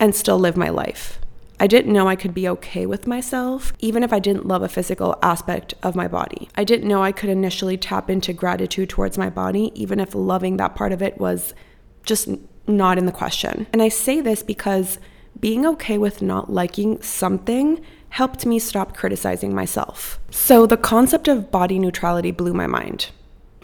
and 0.00 0.14
still 0.14 0.38
live 0.38 0.56
my 0.56 0.68
life. 0.68 1.18
I 1.60 1.66
didn't 1.66 1.92
know 1.92 2.06
I 2.06 2.14
could 2.14 2.34
be 2.34 2.48
okay 2.48 2.86
with 2.86 3.08
myself, 3.08 3.72
even 3.80 4.04
if 4.04 4.12
I 4.12 4.20
didn't 4.20 4.46
love 4.46 4.62
a 4.62 4.68
physical 4.68 5.18
aspect 5.22 5.74
of 5.82 5.96
my 5.96 6.06
body. 6.06 6.48
I 6.54 6.62
didn't 6.62 6.86
know 6.88 7.02
I 7.02 7.10
could 7.10 7.30
initially 7.30 7.76
tap 7.76 8.08
into 8.08 8.32
gratitude 8.32 8.90
towards 8.90 9.18
my 9.18 9.28
body, 9.28 9.72
even 9.74 9.98
if 9.98 10.14
loving 10.14 10.56
that 10.58 10.76
part 10.76 10.92
of 10.92 11.02
it 11.02 11.18
was 11.18 11.54
just 12.04 12.28
not 12.68 12.96
in 12.96 13.06
the 13.06 13.12
question. 13.12 13.66
And 13.72 13.82
I 13.82 13.88
say 13.88 14.20
this 14.20 14.44
because 14.44 14.98
being 15.40 15.66
okay 15.66 15.98
with 15.98 16.22
not 16.22 16.52
liking 16.52 17.02
something 17.02 17.84
helped 18.10 18.46
me 18.46 18.58
stop 18.58 18.96
criticizing 18.96 19.54
myself. 19.54 20.20
So 20.30 20.64
the 20.64 20.76
concept 20.76 21.28
of 21.28 21.50
body 21.50 21.78
neutrality 21.78 22.30
blew 22.30 22.54
my 22.54 22.66
mind. 22.66 23.10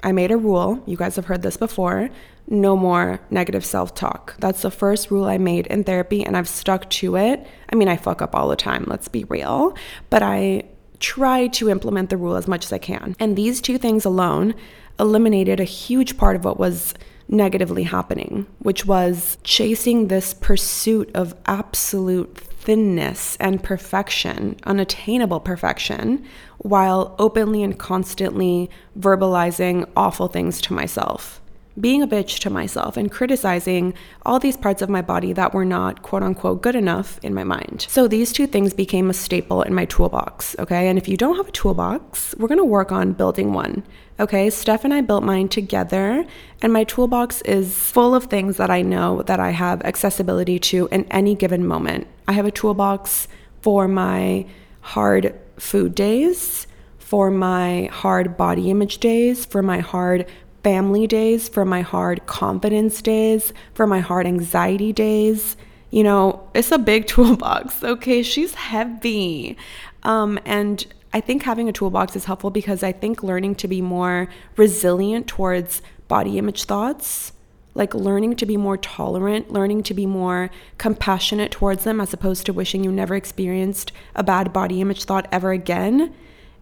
I 0.05 0.13
made 0.13 0.31
a 0.31 0.37
rule. 0.37 0.83
You 0.87 0.97
guys 0.97 1.17
have 1.17 1.25
heard 1.25 1.43
this 1.43 1.57
before. 1.57 2.11
No 2.47 2.77
more 2.77 3.21
negative 3.31 3.65
self 3.65 3.95
talk. 3.95 4.37
That's 4.39 4.63
the 4.63 4.71
first 4.71 5.11
rule 5.11 5.25
I 5.25 5.39
made 5.39 5.67
in 5.69 5.83
therapy, 5.83 6.25
and 6.25 6.37
I've 6.37 6.49
stuck 6.49 6.89
to 6.91 7.17
it. 7.17 7.45
I 7.73 7.75
mean, 7.75 7.89
I 7.89 7.97
fuck 7.97 8.21
up 8.21 8.37
all 8.37 8.49
the 8.49 8.57
time, 8.57 8.85
let's 8.87 9.09
be 9.09 9.25
real, 9.25 9.75
but 10.11 10.23
I 10.23 10.65
try 11.01 11.49
to 11.49 11.71
implement 11.71 12.11
the 12.11 12.17
rule 12.19 12.37
as 12.37 12.47
much 12.47 12.67
as 12.67 12.73
I 12.73 12.79
can. 12.79 13.17
And 13.19 13.35
these 13.35 13.61
two 13.61 13.79
things 13.79 14.05
alone 14.05 14.55
eliminated 15.01 15.59
a 15.59 15.65
huge 15.65 16.17
part 16.17 16.37
of 16.37 16.45
what 16.45 16.59
was 16.59 16.95
negatively 17.29 17.85
happening, 17.85 18.47
which 18.59 18.85
was 18.85 19.39
chasing 19.43 20.09
this 20.09 20.35
pursuit 20.35 21.11
of 21.15 21.35
absolute 21.47 22.37
thinness 22.65 23.37
and 23.39 23.63
perfection, 23.63 24.57
unattainable 24.65 25.41
perfection, 25.41 26.25
while 26.59 27.15
openly 27.19 27.63
and 27.63 27.79
constantly 27.79 28.71
verbalizing 28.99 29.89
awful 29.97 30.29
things 30.29 30.61
to 30.63 30.73
myself 30.73 31.41
being 31.81 32.03
a 32.03 32.07
bitch 32.07 32.39
to 32.39 32.51
myself 32.51 32.97
and 32.97 33.11
criticizing 33.11 33.95
all 34.25 34.39
these 34.39 34.57
parts 34.57 34.81
of 34.81 34.89
my 34.89 35.03
body 35.03 35.33
that 35.33 35.53
were 35.53 35.65
not 35.65 36.03
quote 36.03 36.23
unquote 36.23 36.63
good 36.63 36.77
enough 36.77 37.19
in 37.23 37.35
my 37.35 37.45
mind. 37.45 37.87
So 37.89 38.07
these 38.07 38.33
two 38.33 38.47
things 38.47 38.73
became 38.73 39.11
a 39.11 39.15
staple 39.15 39.63
in 39.63 39.75
my 39.75 39.85
toolbox, 39.85 40.55
okay? 40.59 40.89
And 40.89 40.99
if 40.99 41.09
you 41.09 41.17
don't 41.17 41.37
have 41.37 41.49
a 41.49 41.53
toolbox, 41.53 42.35
we're 42.39 42.49
gonna 42.49 42.65
work 42.65 42.93
on 42.93 43.13
building 43.13 43.53
one. 43.53 43.83
Okay, 44.21 44.49
Steph 44.49 44.85
and 44.85 44.95
I 44.95 45.01
built 45.01 45.25
mine 45.25 45.49
together, 45.49 46.25
and 46.63 46.73
my 46.73 46.85
toolbox 46.85 47.43
is 47.43 47.77
full 47.77 48.15
of 48.15 48.27
things 48.27 48.59
that 48.59 48.71
I 48.71 48.81
know 48.81 49.23
that 49.23 49.41
I 49.41 49.51
have 49.51 49.83
accessibility 49.83 50.61
to 50.61 50.89
in 50.93 51.05
any 51.11 51.35
given 51.35 51.67
moment. 51.67 52.07
I 52.29 52.33
have 52.35 52.47
a 52.47 52.53
toolbox 52.53 53.27
for 53.61 53.89
my 53.89 54.47
hard 54.83 55.35
food 55.59 55.97
days, 55.97 56.69
for 56.99 57.31
my 57.31 57.89
hard 57.93 58.37
body 58.37 58.71
image 58.71 58.99
days, 58.99 59.45
for 59.45 59.63
my 59.63 59.81
hard 59.81 60.27
family 60.65 61.07
days, 61.07 61.49
for 61.49 61.65
my 61.65 61.83
hard 61.83 62.27
confidence 62.27 63.01
days, 63.03 63.53
for 63.75 63.87
my 63.87 64.01
hard 64.01 64.27
anxiety 64.27 64.93
days. 64.93 65.57
You 65.91 66.03
know, 66.03 66.49
it's 66.55 66.73
a 66.73 66.79
big 66.79 67.07
toolbox. 67.15 67.85
Okay, 67.85 68.23
she's 68.23 68.55
heavy. 68.55 69.57
Um, 70.03 70.41
and 70.45 70.85
I 71.13 71.21
think 71.21 71.45
having 71.45 71.69
a 71.69 71.73
toolbox 71.73 72.17
is 72.17 72.25
helpful 72.25 72.51
because 72.51 72.83
I 72.83 72.91
think 72.91 73.23
learning 73.23 73.55
to 73.57 73.69
be 73.69 73.81
more 73.81 74.29
resilient 74.57 75.29
towards 75.29 75.83
body 76.09 76.39
image 76.39 76.65
thoughts, 76.65 77.33
like 77.75 77.95
learning 77.95 78.37
to 78.37 78.47
be 78.47 78.57
more 78.57 78.77
tolerant, 78.77 79.53
learning 79.53 79.83
to 79.85 79.95
be 79.95 80.07
more 80.07 80.51
compassionate 80.79 81.53
towards 81.53 81.85
them 81.85 82.01
as 82.01 82.13
opposed 82.13 82.47
to 82.47 82.53
wishing 82.53 82.83
you 82.83 82.91
never 82.91 83.15
experienced 83.15 83.93
a 84.15 84.25
bad 84.25 84.53
body 84.53 84.81
image 84.81 85.05
thought 85.05 85.29
ever 85.31 85.53
again. 85.53 86.13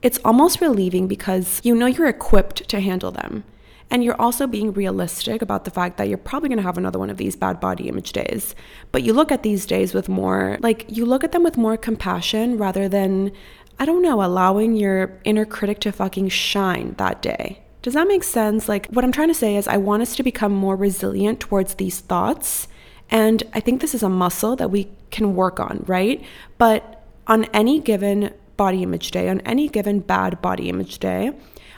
It's 0.02 0.18
almost 0.24 0.60
relieving 0.60 1.06
because 1.06 1.60
you 1.62 1.74
know 1.74 1.86
you're 1.86 2.08
equipped 2.08 2.68
to 2.68 2.80
handle 2.80 3.12
them. 3.12 3.44
And 3.92 4.02
you're 4.02 4.20
also 4.20 4.46
being 4.46 4.72
realistic 4.72 5.42
about 5.42 5.66
the 5.66 5.70
fact 5.70 5.98
that 5.98 6.08
you're 6.08 6.16
probably 6.16 6.48
to 6.48 6.62
have 6.62 6.78
another 6.78 6.98
one 6.98 7.10
of 7.10 7.18
these 7.18 7.36
bad 7.36 7.60
body 7.60 7.88
image 7.88 8.12
days. 8.12 8.54
But 8.90 9.02
you 9.02 9.12
look 9.12 9.30
at 9.30 9.42
these 9.42 9.66
days 9.66 9.92
with 9.92 10.08
more, 10.08 10.56
like, 10.60 10.86
you 10.88 11.04
look 11.04 11.22
at 11.22 11.32
them 11.32 11.42
with 11.42 11.58
more 11.58 11.76
compassion 11.76 12.56
rather 12.56 12.88
than, 12.88 13.32
I 13.78 13.84
don't 13.84 14.00
know, 14.00 14.22
allowing 14.22 14.76
your 14.76 15.20
inner 15.24 15.44
critic 15.44 15.78
to 15.80 15.92
fucking 15.92 16.30
shine 16.30 16.94
that 16.96 17.20
day. 17.20 17.60
Does 17.82 17.92
that 17.92 18.08
make 18.08 18.24
sense? 18.24 18.66
Like, 18.66 18.86
what 18.86 19.04
I'm 19.04 19.12
trying 19.12 19.28
to 19.28 19.34
say 19.34 19.56
is, 19.56 19.68
I 19.68 19.76
want 19.76 20.00
us 20.00 20.16
to 20.16 20.22
become 20.22 20.52
more 20.52 20.74
resilient 20.74 21.40
towards 21.40 21.74
these 21.74 22.00
thoughts. 22.00 22.68
And 23.10 23.42
I 23.52 23.60
think 23.60 23.82
this 23.82 23.94
is 23.94 24.02
a 24.02 24.08
muscle 24.08 24.56
that 24.56 24.70
we 24.70 24.88
can 25.10 25.36
work 25.36 25.60
on, 25.60 25.84
right? 25.86 26.24
But 26.56 27.04
on 27.26 27.44
any 27.52 27.78
given 27.78 28.32
body 28.56 28.82
image 28.82 29.10
day, 29.10 29.28
on 29.28 29.40
any 29.40 29.68
given 29.68 30.00
bad 30.00 30.40
body 30.40 30.70
image 30.70 30.98
day, 30.98 31.32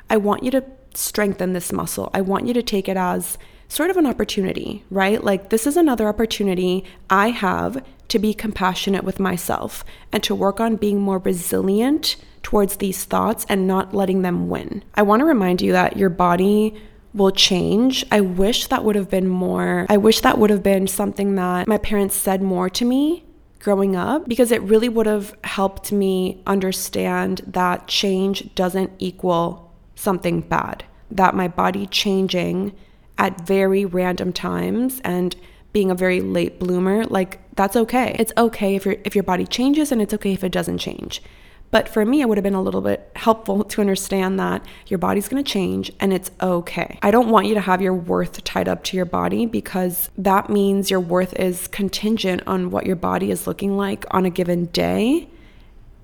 I 0.08 0.16
want 0.18 0.44
you 0.44 0.52
to 0.52 0.64
strengthen 0.96 1.52
this 1.52 1.72
muscle. 1.72 2.10
I 2.14 2.20
want 2.20 2.46
you 2.46 2.54
to 2.54 2.62
take 2.62 2.88
it 2.88 2.96
as 2.96 3.38
sort 3.68 3.90
of 3.90 3.96
an 3.96 4.06
opportunity, 4.06 4.84
right? 4.90 5.22
Like, 5.22 5.50
this 5.50 5.66
is 5.66 5.76
another 5.76 6.08
opportunity 6.08 6.84
I 7.10 7.30
have 7.30 7.84
to 8.08 8.18
be 8.18 8.34
compassionate 8.34 9.04
with 9.04 9.18
myself 9.18 9.84
and 10.12 10.22
to 10.22 10.34
work 10.34 10.60
on 10.60 10.76
being 10.76 11.00
more 11.00 11.18
resilient 11.18 12.16
towards 12.42 12.76
these 12.76 13.04
thoughts 13.04 13.46
and 13.48 13.66
not 13.66 13.94
letting 13.94 14.22
them 14.22 14.48
win. 14.48 14.84
I 14.94 15.02
want 15.02 15.20
to 15.20 15.26
remind 15.26 15.62
you 15.62 15.72
that 15.72 15.96
your 15.96 16.10
body 16.10 16.74
will 17.14 17.30
change. 17.30 18.04
I 18.10 18.20
wish 18.20 18.66
that 18.66 18.84
would 18.84 18.96
have 18.96 19.08
been 19.08 19.28
more, 19.28 19.86
I 19.88 19.96
wish 19.96 20.20
that 20.20 20.38
would 20.38 20.50
have 20.50 20.62
been 20.62 20.86
something 20.86 21.36
that 21.36 21.66
my 21.66 21.78
parents 21.78 22.14
said 22.14 22.42
more 22.42 22.68
to 22.70 22.84
me 22.84 23.24
growing 23.60 23.96
up 23.96 24.28
because 24.28 24.52
it 24.52 24.60
really 24.62 24.90
would 24.90 25.06
have 25.06 25.34
helped 25.42 25.90
me 25.90 26.42
understand 26.46 27.40
that 27.46 27.88
change 27.88 28.54
doesn't 28.54 28.92
equal 28.98 29.63
something 30.04 30.42
bad, 30.42 30.84
that 31.10 31.34
my 31.34 31.48
body 31.48 31.86
changing 31.86 32.72
at 33.18 33.46
very 33.46 33.84
random 33.84 34.32
times 34.32 35.00
and 35.04 35.34
being 35.72 35.90
a 35.90 35.94
very 35.94 36.20
late 36.20 36.58
bloomer, 36.60 37.04
like 37.04 37.40
that's 37.56 37.76
okay. 37.76 38.14
It's 38.18 38.32
okay 38.36 38.76
if 38.76 38.84
your 38.84 38.96
if 39.04 39.14
your 39.14 39.24
body 39.24 39.46
changes 39.46 39.90
and 39.90 40.00
it's 40.00 40.14
okay 40.14 40.32
if 40.32 40.44
it 40.44 40.52
doesn't 40.52 40.78
change. 40.78 41.22
But 41.70 41.88
for 41.88 42.04
me, 42.04 42.20
it 42.20 42.28
would 42.28 42.38
have 42.38 42.44
been 42.44 42.54
a 42.54 42.62
little 42.62 42.80
bit 42.80 43.10
helpful 43.16 43.64
to 43.72 43.80
understand 43.80 44.38
that 44.38 44.64
your 44.86 44.98
body's 44.98 45.28
gonna 45.28 45.42
change 45.42 45.90
and 45.98 46.12
it's 46.12 46.30
okay. 46.40 46.98
I 47.02 47.10
don't 47.10 47.30
want 47.30 47.46
you 47.46 47.54
to 47.54 47.60
have 47.60 47.82
your 47.82 47.94
worth 47.94 48.44
tied 48.44 48.68
up 48.68 48.84
to 48.84 48.96
your 48.96 49.06
body 49.06 49.46
because 49.46 50.10
that 50.16 50.48
means 50.48 50.90
your 50.90 51.00
worth 51.00 51.34
is 51.34 51.66
contingent 51.68 52.42
on 52.46 52.70
what 52.70 52.86
your 52.86 52.96
body 52.96 53.30
is 53.32 53.46
looking 53.46 53.76
like 53.76 54.04
on 54.12 54.24
a 54.24 54.30
given 54.30 54.66
day. 54.66 55.28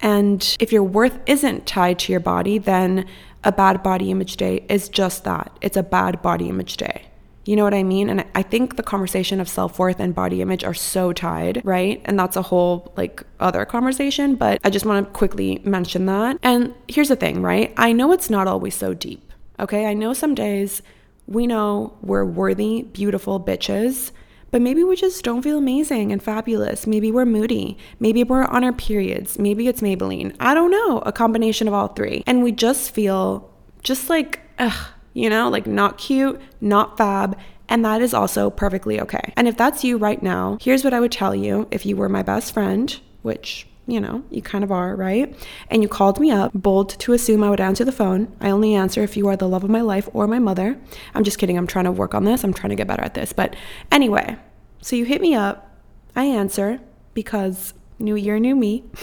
And 0.03 0.57
if 0.59 0.73
your 0.73 0.83
worth 0.83 1.19
isn't 1.27 1.67
tied 1.67 1.99
to 2.01 2.13
your 2.13 2.21
body, 2.21 2.59
then 2.59 3.07
a 3.45 3.53
bad 3.53 3.83
body 3.83 4.11
image 4.11 4.37
day 4.37 4.65
is 4.69 4.89
just 4.89 5.25
that 5.25 5.57
it's 5.61 5.77
a 5.77 5.83
bad 5.83 6.23
body 6.23 6.49
image 6.49 6.77
day. 6.77 7.07
You 7.47 7.57
know 7.57 7.65
what 7.65 7.75
I 7.75 7.83
mean? 7.83 8.11
And 8.11 8.25
I 8.35 8.43
think 8.43 8.77
the 8.77 8.83
conversation 8.83 9.41
of 9.41 9.49
self 9.49 9.79
worth 9.79 9.99
and 9.99 10.15
body 10.15 10.43
image 10.43 10.63
are 10.63 10.75
so 10.75 11.13
tied, 11.13 11.63
right? 11.65 12.01
And 12.05 12.19
that's 12.19 12.37
a 12.37 12.43
whole 12.43 12.93
like 12.97 13.25
other 13.41 13.65
conversation, 13.65 14.35
but 14.37 14.61
I 14.63 14.71
just 14.71 14.85
want 14.85 15.07
to 15.07 15.13
quickly 15.13 15.61
mention 15.65 16.07
that. 16.07 16.39
And 16.43 16.75
here's 16.87 17.09
the 17.09 17.17
thing, 17.17 17.43
right? 17.43 17.73
I 17.77 17.93
know 17.93 18.13
it's 18.13 18.31
not 18.31 18.47
always 18.47 18.75
so 18.75 18.93
deep, 18.93 19.33
okay? 19.59 19.87
I 19.87 19.95
know 19.95 20.13
some 20.13 20.35
days 20.35 20.83
we 21.27 21.47
know 21.47 21.97
we're 22.03 22.25
worthy, 22.25 22.83
beautiful 22.83 23.41
bitches 23.41 24.13
but 24.51 24.63
maybe 24.63 24.83
we 24.85 24.97
just 24.97 25.25
don't 25.25 25.43
feel 25.43 25.59
amazing 25.59 26.13
and 26.13 26.23
fabulous. 26.23 26.87
Maybe 26.87 27.11
we're 27.11 27.25
moody. 27.25 27.79
Maybe 27.99 28.25
we're 28.25 28.45
on 28.45 28.65
our 28.65 28.73
periods. 28.73 29.39
Maybe 29.39 29.69
it's 29.69 29.81
Maybelline. 29.81 30.35
I 30.41 30.55
don't 30.55 30.71
know. 30.71 30.99
A 31.07 31.13
combination 31.13 31.69
of 31.69 31.75
all 31.75 31.89
three. 31.89 32.23
And 32.27 32.43
we 32.43 32.53
just 32.53 32.93
feel 32.93 33.51
just 33.83 34.11
like, 34.11 34.41
ugh, 34.59 34.89
you 35.15 35.31
know, 35.31 35.49
like 35.49 35.67
not 35.67 35.99
cute, 35.99 36.41
not 36.61 36.99
fab. 36.99 37.39
And 37.69 37.85
that 37.85 38.03
is 38.03 38.13
also 38.13 38.51
perfectly 38.51 39.01
okay. 39.01 39.33
And 39.37 39.47
if 39.47 39.57
that's 39.57 39.85
you 39.85 39.97
right 39.97 40.21
now, 40.23 40.59
here's 40.61 40.83
what 40.83 40.93
I 40.93 41.01
would 41.01 41.13
tell 41.13 41.35
you 41.35 41.69
if 41.71 41.87
you 41.87 41.97
were 41.97 42.09
my 42.09 42.23
best 42.23 42.53
friend, 42.53 42.99
which 43.23 43.67
you 43.87 44.01
know, 44.01 44.23
you 44.31 44.43
kind 44.43 44.63
of 44.63 44.71
are, 44.71 44.95
right? 44.95 45.35
And 45.69 45.83
you 45.83 45.89
called 45.89 46.21
me 46.21 46.31
up, 46.31 46.53
bold 46.55 46.91
to 47.01 47.13
assume 47.13 47.43
I 47.43 47.51
would 47.51 47.61
answer 47.61 47.85
the 47.85 47.93
phone. 47.93 48.35
I 48.41 48.51
only 48.51 48.75
answer 48.75 49.03
if 49.03 49.17
you 49.17 49.27
are 49.29 49.37
the 49.37 49.49
love 49.49 49.65
of 49.65 49.71
my 49.71 49.81
life 49.81 50.09
or 50.13 50.27
my 50.27 50.39
mother. 50.39 50.79
I'm 51.15 51.25
just 51.25 51.39
kidding. 51.39 51.59
I'm 51.59 51.67
trying 51.67 51.87
to 51.87 51.93
work 51.93 52.15
on 52.15 52.25
this. 52.25 52.45
I'm 52.45 52.55
trying 52.55 52.71
to 52.71 52.77
get 52.77 52.87
better 52.87 53.03
at 53.03 53.15
this. 53.15 53.33
But 53.33 53.57
anyway, 53.91 54.37
so 54.81 54.97
you 54.97 55.05
hit 55.05 55.21
me 55.21 55.35
up. 55.35 55.77
I 56.15 56.25
answer 56.25 56.81
because 57.15 57.75
new 57.99 58.15
year, 58.15 58.39
new 58.39 58.55
me. 58.55 58.85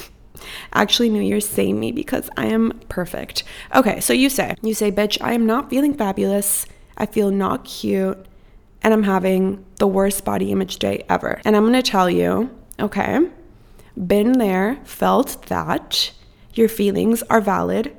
Actually, 0.73 1.09
New 1.09 1.21
Year's 1.21 1.47
same 1.47 1.79
me 1.79 1.91
because 1.91 2.29
I 2.37 2.45
am 2.45 2.79
perfect. 2.89 3.43
Okay, 3.73 3.99
so 3.99 4.13
you 4.13 4.29
say, 4.29 4.55
you 4.61 4.73
say, 4.73 4.91
bitch, 4.91 5.17
I 5.19 5.33
am 5.33 5.45
not 5.45 5.69
feeling 5.69 5.93
fabulous. 5.93 6.65
I 6.97 7.05
feel 7.05 7.31
not 7.31 7.65
cute. 7.65 8.23
And 8.83 8.93
I'm 8.93 9.03
having 9.03 9.65
the 9.77 9.87
worst 9.87 10.23
body 10.23 10.51
image 10.51 10.77
day 10.77 11.03
ever. 11.09 11.41
And 11.43 11.55
I'm 11.55 11.63
gonna 11.65 11.81
tell 11.81 12.09
you, 12.09 12.49
okay, 12.79 13.19
been 14.05 14.33
there, 14.33 14.79
felt 14.83 15.45
that. 15.47 16.11
Your 16.53 16.69
feelings 16.69 17.23
are 17.23 17.41
valid. 17.41 17.95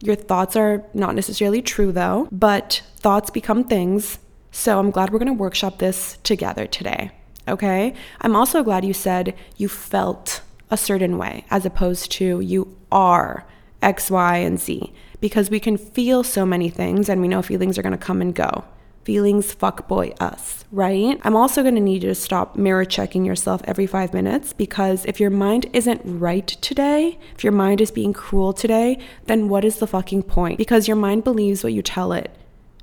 Your 0.00 0.16
thoughts 0.16 0.56
are 0.56 0.84
not 0.92 1.14
necessarily 1.14 1.62
true 1.62 1.92
though, 1.92 2.28
but 2.32 2.82
thoughts 2.96 3.30
become 3.30 3.64
things. 3.64 4.18
So 4.50 4.78
I'm 4.78 4.90
glad 4.90 5.10
we're 5.10 5.18
gonna 5.18 5.32
workshop 5.32 5.78
this 5.78 6.18
together 6.22 6.66
today. 6.66 7.10
Okay? 7.48 7.94
I'm 8.20 8.36
also 8.36 8.62
glad 8.62 8.84
you 8.84 8.92
said 8.92 9.34
you 9.56 9.68
felt 9.68 10.42
a 10.70 10.76
certain 10.76 11.18
way 11.18 11.44
as 11.50 11.64
opposed 11.64 12.10
to 12.12 12.40
you 12.40 12.76
are 12.90 13.46
X, 13.80 14.10
Y, 14.10 14.38
and 14.38 14.58
Z 14.58 14.92
because 15.20 15.50
we 15.50 15.60
can 15.60 15.76
feel 15.76 16.24
so 16.24 16.44
many 16.44 16.68
things 16.68 17.08
and 17.08 17.20
we 17.20 17.28
know 17.28 17.42
feelings 17.42 17.78
are 17.78 17.82
gonna 17.82 17.98
come 17.98 18.20
and 18.20 18.34
go 18.34 18.64
feelings 19.04 19.54
fuckboy 19.54 20.20
us, 20.20 20.64
right? 20.70 21.20
I'm 21.22 21.36
also 21.36 21.62
going 21.62 21.74
to 21.74 21.80
need 21.80 22.02
you 22.02 22.08
to 22.08 22.14
stop 22.14 22.56
mirror 22.56 22.84
checking 22.84 23.24
yourself 23.24 23.60
every 23.64 23.86
five 23.86 24.14
minutes 24.14 24.52
because 24.52 25.04
if 25.06 25.20
your 25.20 25.30
mind 25.30 25.66
isn't 25.72 26.00
right 26.04 26.46
today, 26.46 27.18
if 27.34 27.42
your 27.44 27.52
mind 27.52 27.80
is 27.80 27.90
being 27.90 28.12
cruel 28.12 28.52
today, 28.52 28.98
then 29.26 29.48
what 29.48 29.64
is 29.64 29.78
the 29.78 29.86
fucking 29.86 30.24
point? 30.24 30.58
Because 30.58 30.86
your 30.86 30.96
mind 30.96 31.24
believes 31.24 31.64
what 31.64 31.72
you 31.72 31.82
tell 31.82 32.12
it, 32.12 32.30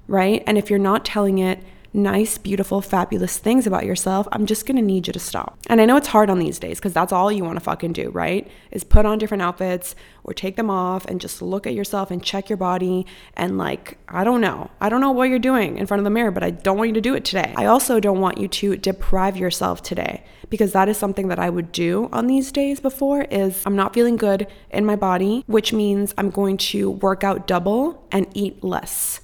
right? 0.07 0.43
And 0.45 0.57
if 0.57 0.69
you're 0.69 0.79
not 0.79 1.05
telling 1.05 1.39
it 1.39 1.63
nice, 1.93 2.37
beautiful, 2.37 2.81
fabulous 2.81 3.37
things 3.37 3.65
about 3.65 3.85
yourself, 3.85 4.27
I'm 4.31 4.45
just 4.45 4.65
gonna 4.65 4.81
need 4.81 5.07
you 5.07 5.13
to 5.13 5.19
stop. 5.19 5.57
And 5.67 5.81
I 5.81 5.85
know 5.85 5.97
it's 5.97 6.07
hard 6.07 6.29
on 6.29 6.39
these 6.39 6.59
days 6.59 6.79
because 6.79 6.93
that's 6.93 7.11
all 7.11 7.31
you 7.31 7.43
wanna 7.43 7.59
fucking 7.59 7.93
do, 7.93 8.09
right? 8.11 8.49
Is 8.71 8.83
put 8.83 9.05
on 9.05 9.17
different 9.17 9.41
outfits 9.41 9.95
or 10.23 10.33
take 10.33 10.55
them 10.55 10.69
off 10.69 11.05
and 11.05 11.19
just 11.19 11.41
look 11.41 11.65
at 11.65 11.73
yourself 11.73 12.11
and 12.11 12.23
check 12.23 12.49
your 12.49 12.57
body. 12.57 13.05
And 13.35 13.57
like, 13.57 13.97
I 14.07 14.23
don't 14.23 14.41
know. 14.41 14.69
I 14.79 14.89
don't 14.89 15.01
know 15.01 15.11
what 15.11 15.29
you're 15.29 15.39
doing 15.39 15.77
in 15.77 15.87
front 15.87 15.99
of 15.99 16.03
the 16.03 16.09
mirror, 16.09 16.31
but 16.31 16.43
I 16.43 16.51
don't 16.51 16.77
want 16.77 16.89
you 16.89 16.93
to 16.93 17.01
do 17.01 17.15
it 17.15 17.25
today. 17.25 17.53
I 17.57 17.65
also 17.65 17.99
don't 17.99 18.19
want 18.19 18.37
you 18.37 18.47
to 18.47 18.77
deprive 18.77 19.37
yourself 19.37 19.81
today 19.81 20.23
because 20.49 20.71
that 20.73 20.89
is 20.89 20.97
something 20.97 21.27
that 21.29 21.39
I 21.39 21.49
would 21.49 21.71
do 21.71 22.09
on 22.11 22.27
these 22.27 22.51
days 22.51 22.79
before 22.79 23.23
is 23.23 23.63
I'm 23.65 23.75
not 23.75 23.93
feeling 23.93 24.17
good 24.17 24.47
in 24.69 24.85
my 24.85 24.95
body, 24.95 25.43
which 25.47 25.73
means 25.73 26.13
I'm 26.17 26.29
going 26.29 26.57
to 26.57 26.89
work 26.91 27.23
out 27.23 27.47
double 27.47 28.05
and 28.11 28.27
eat 28.33 28.63
less. 28.63 29.21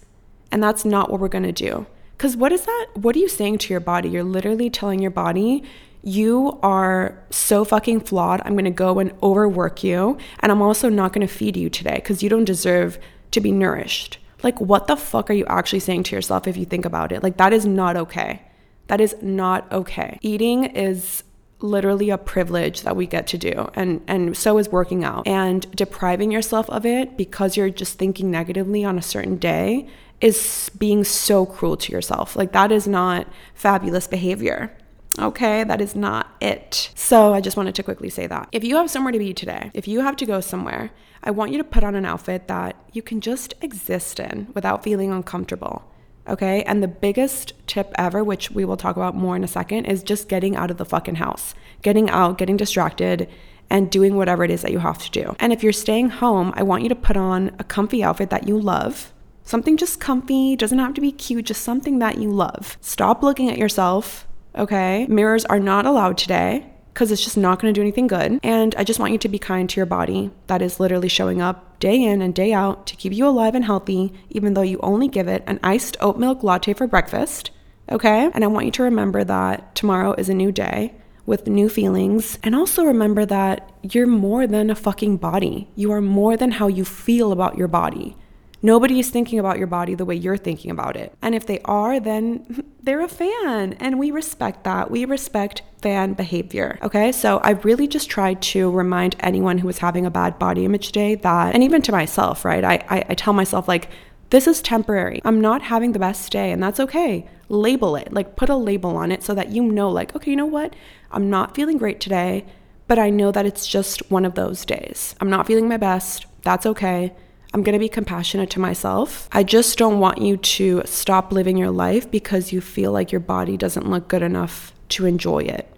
And 0.51 0.63
that's 0.63 0.85
not 0.85 1.11
what 1.11 1.19
we're 1.19 1.29
to 1.29 1.51
do. 1.51 1.85
Cuz 2.17 2.37
what 2.37 2.51
is 2.51 2.65
that? 2.65 2.87
What 2.93 3.15
are 3.15 3.19
you 3.19 3.29
saying 3.29 3.57
to 3.59 3.73
your 3.73 3.79
body? 3.79 4.09
You're 4.09 4.23
literally 4.23 4.69
telling 4.69 4.99
your 4.99 5.11
body 5.11 5.63
you 6.01 6.59
are 6.61 7.17
so 7.31 7.65
fucking 7.65 7.99
flawed. 8.01 8.39
I'm 8.45 8.53
going 8.53 8.65
to 8.65 8.71
go 8.71 8.99
and 8.99 9.11
overwork 9.23 9.83
you 9.83 10.17
and 10.39 10.51
I'm 10.51 10.61
also 10.61 10.87
not 10.87 11.13
going 11.13 11.27
to 11.27 11.33
feed 11.33 11.57
you 11.57 11.69
today 11.69 11.99
cuz 12.01 12.21
you 12.21 12.29
don't 12.29 12.45
deserve 12.45 12.99
to 13.31 13.41
be 13.41 13.51
nourished. 13.51 14.19
Like 14.43 14.61
what 14.61 14.87
the 14.87 14.95
fuck 14.95 15.29
are 15.29 15.33
you 15.33 15.45
actually 15.47 15.79
saying 15.79 16.03
to 16.03 16.15
yourself 16.15 16.47
if 16.47 16.57
you 16.57 16.65
think 16.65 16.85
about 16.85 17.11
it? 17.11 17.23
Like 17.23 17.37
that 17.37 17.53
is 17.53 17.65
not 17.65 17.97
okay. 17.97 18.43
That 18.87 19.01
is 19.01 19.15
not 19.21 19.71
okay. 19.71 20.19
Eating 20.21 20.65
is 20.65 21.23
literally 21.59 22.09
a 22.09 22.17
privilege 22.17 22.81
that 22.81 22.95
we 22.95 23.07
get 23.07 23.25
to 23.27 23.37
do 23.37 23.69
and 23.73 24.01
and 24.07 24.35
so 24.35 24.57
is 24.57 24.69
working 24.69 25.03
out 25.03 25.25
and 25.25 25.69
depriving 25.71 26.29
yourself 26.29 26.69
of 26.69 26.85
it 26.85 27.17
because 27.17 27.55
you're 27.55 27.69
just 27.69 27.97
thinking 27.97 28.29
negatively 28.29 28.83
on 28.83 28.97
a 28.97 29.01
certain 29.01 29.37
day 29.37 29.87
is 30.21 30.69
being 30.77 31.03
so 31.03 31.45
cruel 31.45 31.77
to 31.77 31.91
yourself 31.91 32.35
like 32.35 32.51
that 32.51 32.71
is 32.71 32.87
not 32.87 33.27
fabulous 33.53 34.07
behavior 34.07 34.75
Okay, 35.17 35.63
that 35.63 35.79
is 35.79 35.95
not 35.95 36.35
it. 36.41 36.91
So 36.93 37.33
I 37.33 37.39
just 37.39 37.55
wanted 37.55 37.75
to 37.75 37.83
quickly 37.83 38.09
say 38.09 38.27
that. 38.27 38.49
If 38.51 38.63
you 38.63 38.75
have 38.75 38.89
somewhere 38.89 39.13
to 39.13 39.19
be 39.19 39.33
today, 39.33 39.71
if 39.73 39.87
you 39.87 40.01
have 40.01 40.17
to 40.17 40.25
go 40.25 40.41
somewhere, 40.41 40.91
I 41.23 41.31
want 41.31 41.51
you 41.51 41.57
to 41.57 41.63
put 41.63 41.83
on 41.83 41.95
an 41.95 42.05
outfit 42.05 42.47
that 42.47 42.75
you 42.91 43.01
can 43.01 43.21
just 43.21 43.53
exist 43.61 44.19
in 44.19 44.47
without 44.53 44.83
feeling 44.83 45.11
uncomfortable. 45.11 45.89
Okay. 46.27 46.63
And 46.63 46.81
the 46.81 46.87
biggest 46.87 47.53
tip 47.67 47.93
ever, 47.97 48.23
which 48.23 48.51
we 48.51 48.65
will 48.65 48.77
talk 48.77 48.97
about 48.97 49.15
more 49.15 49.35
in 49.35 49.43
a 49.43 49.47
second, 49.47 49.85
is 49.85 50.03
just 50.03 50.27
getting 50.27 50.55
out 50.55 50.71
of 50.71 50.77
the 50.77 50.85
fucking 50.85 51.15
house, 51.15 51.53
getting 51.81 52.09
out, 52.09 52.37
getting 52.37 52.57
distracted, 52.57 53.29
and 53.69 53.89
doing 53.89 54.15
whatever 54.15 54.43
it 54.43 54.51
is 54.51 54.61
that 54.63 54.71
you 54.71 54.79
have 54.79 54.97
to 54.99 55.11
do. 55.11 55.35
And 55.39 55.53
if 55.53 55.63
you're 55.63 55.73
staying 55.73 56.09
home, 56.09 56.51
I 56.55 56.63
want 56.63 56.83
you 56.83 56.89
to 56.89 56.95
put 56.95 57.15
on 57.15 57.55
a 57.57 57.63
comfy 57.63 58.03
outfit 58.03 58.31
that 58.31 58.47
you 58.47 58.59
love. 58.59 59.13
Something 59.45 59.77
just 59.77 59.99
comfy, 59.99 60.55
doesn't 60.55 60.79
have 60.79 60.95
to 60.95 61.01
be 61.01 61.11
cute, 61.11 61.45
just 61.45 61.61
something 61.61 61.99
that 61.99 62.17
you 62.17 62.31
love. 62.31 62.77
Stop 62.81 63.21
looking 63.21 63.49
at 63.49 63.59
yourself, 63.59 64.27
okay? 64.55 65.05
Mirrors 65.07 65.45
are 65.45 65.59
not 65.59 65.85
allowed 65.85 66.17
today 66.17 66.65
because 66.93 67.11
it's 67.11 67.23
just 67.23 67.37
not 67.37 67.59
to 67.59 67.71
do 67.71 67.81
anything 67.81 68.07
good. 68.07 68.39
And 68.41 68.73
I 68.75 68.83
just 68.83 68.99
want 68.99 69.11
you 69.11 69.19
to 69.19 69.29
be 69.29 69.37
kind 69.37 69.69
to 69.69 69.75
your 69.77 69.85
body 69.85 70.31
that 70.47 70.63
is 70.63 70.79
literally 70.79 71.09
showing 71.09 71.41
up 71.41 71.77
day 71.79 72.01
in 72.01 72.23
and 72.23 72.33
day 72.33 72.53
out 72.53 72.87
to 72.87 72.95
keep 72.95 73.13
you 73.13 73.27
alive 73.27 73.53
and 73.53 73.65
healthy, 73.65 74.13
even 74.29 74.55
though 74.55 74.63
you 74.63 74.79
only 74.81 75.07
give 75.07 75.27
it 75.27 75.43
an 75.45 75.59
iced 75.61 75.95
oat 75.99 76.17
milk 76.17 76.41
latte 76.41 76.73
for 76.73 76.87
breakfast. 76.87 77.51
Okay? 77.91 78.31
And 78.33 78.43
I 78.43 78.47
want 78.47 78.65
you 78.65 78.71
to 78.71 78.83
remember 78.83 79.23
that 79.23 79.75
tomorrow 79.75 80.13
is 80.13 80.27
a 80.27 80.33
new 80.33 80.51
day 80.51 80.95
with 81.27 81.47
new 81.47 81.69
feelings. 81.69 82.39
And 82.41 82.55
also 82.55 82.83
remember 82.83 83.25
that 83.27 83.71
you're 83.83 84.07
more 84.07 84.47
than 84.47 84.71
a 84.71 84.75
fucking 84.75 85.17
body. 85.17 85.69
You 85.75 85.91
are 85.91 86.01
more 86.01 86.35
than 86.35 86.51
how 86.51 86.67
you 86.67 86.83
feel 86.83 87.31
about 87.31 87.57
your 87.57 87.67
body. 87.67 88.15
Nobody 88.65 88.99
is 88.99 89.11
thinking 89.11 89.37
about 89.37 89.59
your 89.59 89.67
body 89.67 89.93
the 89.93 90.05
way 90.05 90.15
you're 90.15 90.37
thinking 90.37 90.71
about 90.71 90.97
it. 90.97 91.13
And 91.21 91.35
if 91.35 91.45
they 91.45 91.59
are, 91.65 91.99
then 91.99 92.65
they're 92.81 93.01
a 93.01 93.07
fan. 93.07 93.73
And 93.73 93.99
we 93.99 94.09
respect 94.09 94.63
that. 94.63 94.89
We 94.89 95.05
respect 95.05 95.61
fan 95.83 96.13
behavior. 96.13 96.79
Okay. 96.81 97.11
So 97.11 97.37
I 97.37 97.51
really 97.51 97.87
just 97.87 98.09
tried 98.09 98.41
to 98.53 98.71
remind 98.71 99.17
anyone 99.19 99.59
who 99.59 99.67
was 99.67 99.77
having 99.77 100.03
a 100.03 100.09
bad 100.09 100.39
body 100.39 100.65
image 100.65 100.91
day 100.93 101.13
that, 101.13 101.53
and 101.53 101.63
even 101.63 101.83
to 101.83 101.91
myself, 101.91 102.43
right? 102.43 102.63
I, 102.63 102.83
I, 102.89 103.05
I 103.09 103.13
tell 103.13 103.33
myself, 103.33 103.67
like, 103.67 103.91
this 104.31 104.47
is 104.47 104.63
temporary. 104.63 105.21
I'm 105.23 105.39
not 105.39 105.61
having 105.61 105.91
the 105.91 105.99
best 105.99 106.31
day, 106.31 106.51
and 106.51 106.63
that's 106.63 106.79
okay. 106.79 107.29
Label 107.49 107.95
it, 107.95 108.11
like, 108.11 108.35
put 108.35 108.49
a 108.49 108.55
label 108.55 108.97
on 108.97 109.11
it 109.11 109.21
so 109.21 109.35
that 109.35 109.49
you 109.49 109.61
know, 109.61 109.91
like, 109.91 110.15
okay, 110.15 110.31
you 110.31 110.35
know 110.35 110.47
what? 110.47 110.75
I'm 111.11 111.29
not 111.29 111.53
feeling 111.53 111.77
great 111.77 111.99
today, 111.99 112.45
but 112.87 112.97
I 112.97 113.11
know 113.11 113.31
that 113.31 113.45
it's 113.45 113.67
just 113.67 114.09
one 114.09 114.25
of 114.25 114.33
those 114.33 114.65
days. 114.65 115.13
I'm 115.21 115.29
not 115.29 115.45
feeling 115.45 115.69
my 115.69 115.77
best. 115.77 116.25
That's 116.41 116.65
okay. 116.65 117.13
I'm 117.55 117.63
going 117.63 117.71
to 117.71 117.79
be 117.79 117.87
compassionate 117.87 118.49
to 118.49 118.59
myself. 118.59 119.29
I 119.31 119.41
just 119.43 119.77
don't 119.77 120.01
want 120.01 120.17
you 120.17 120.35
to 120.35 120.81
stop 120.83 121.31
living 121.31 121.55
your 121.55 121.71
life 121.71 122.11
because 122.11 122.51
you 122.51 122.59
feel 122.59 122.91
like 122.91 123.13
your 123.13 123.21
body 123.21 123.55
doesn't 123.55 123.89
look 123.89 124.09
good 124.09 124.21
enough 124.21 124.73
to 124.89 125.05
enjoy 125.05 125.39
it. 125.39 125.73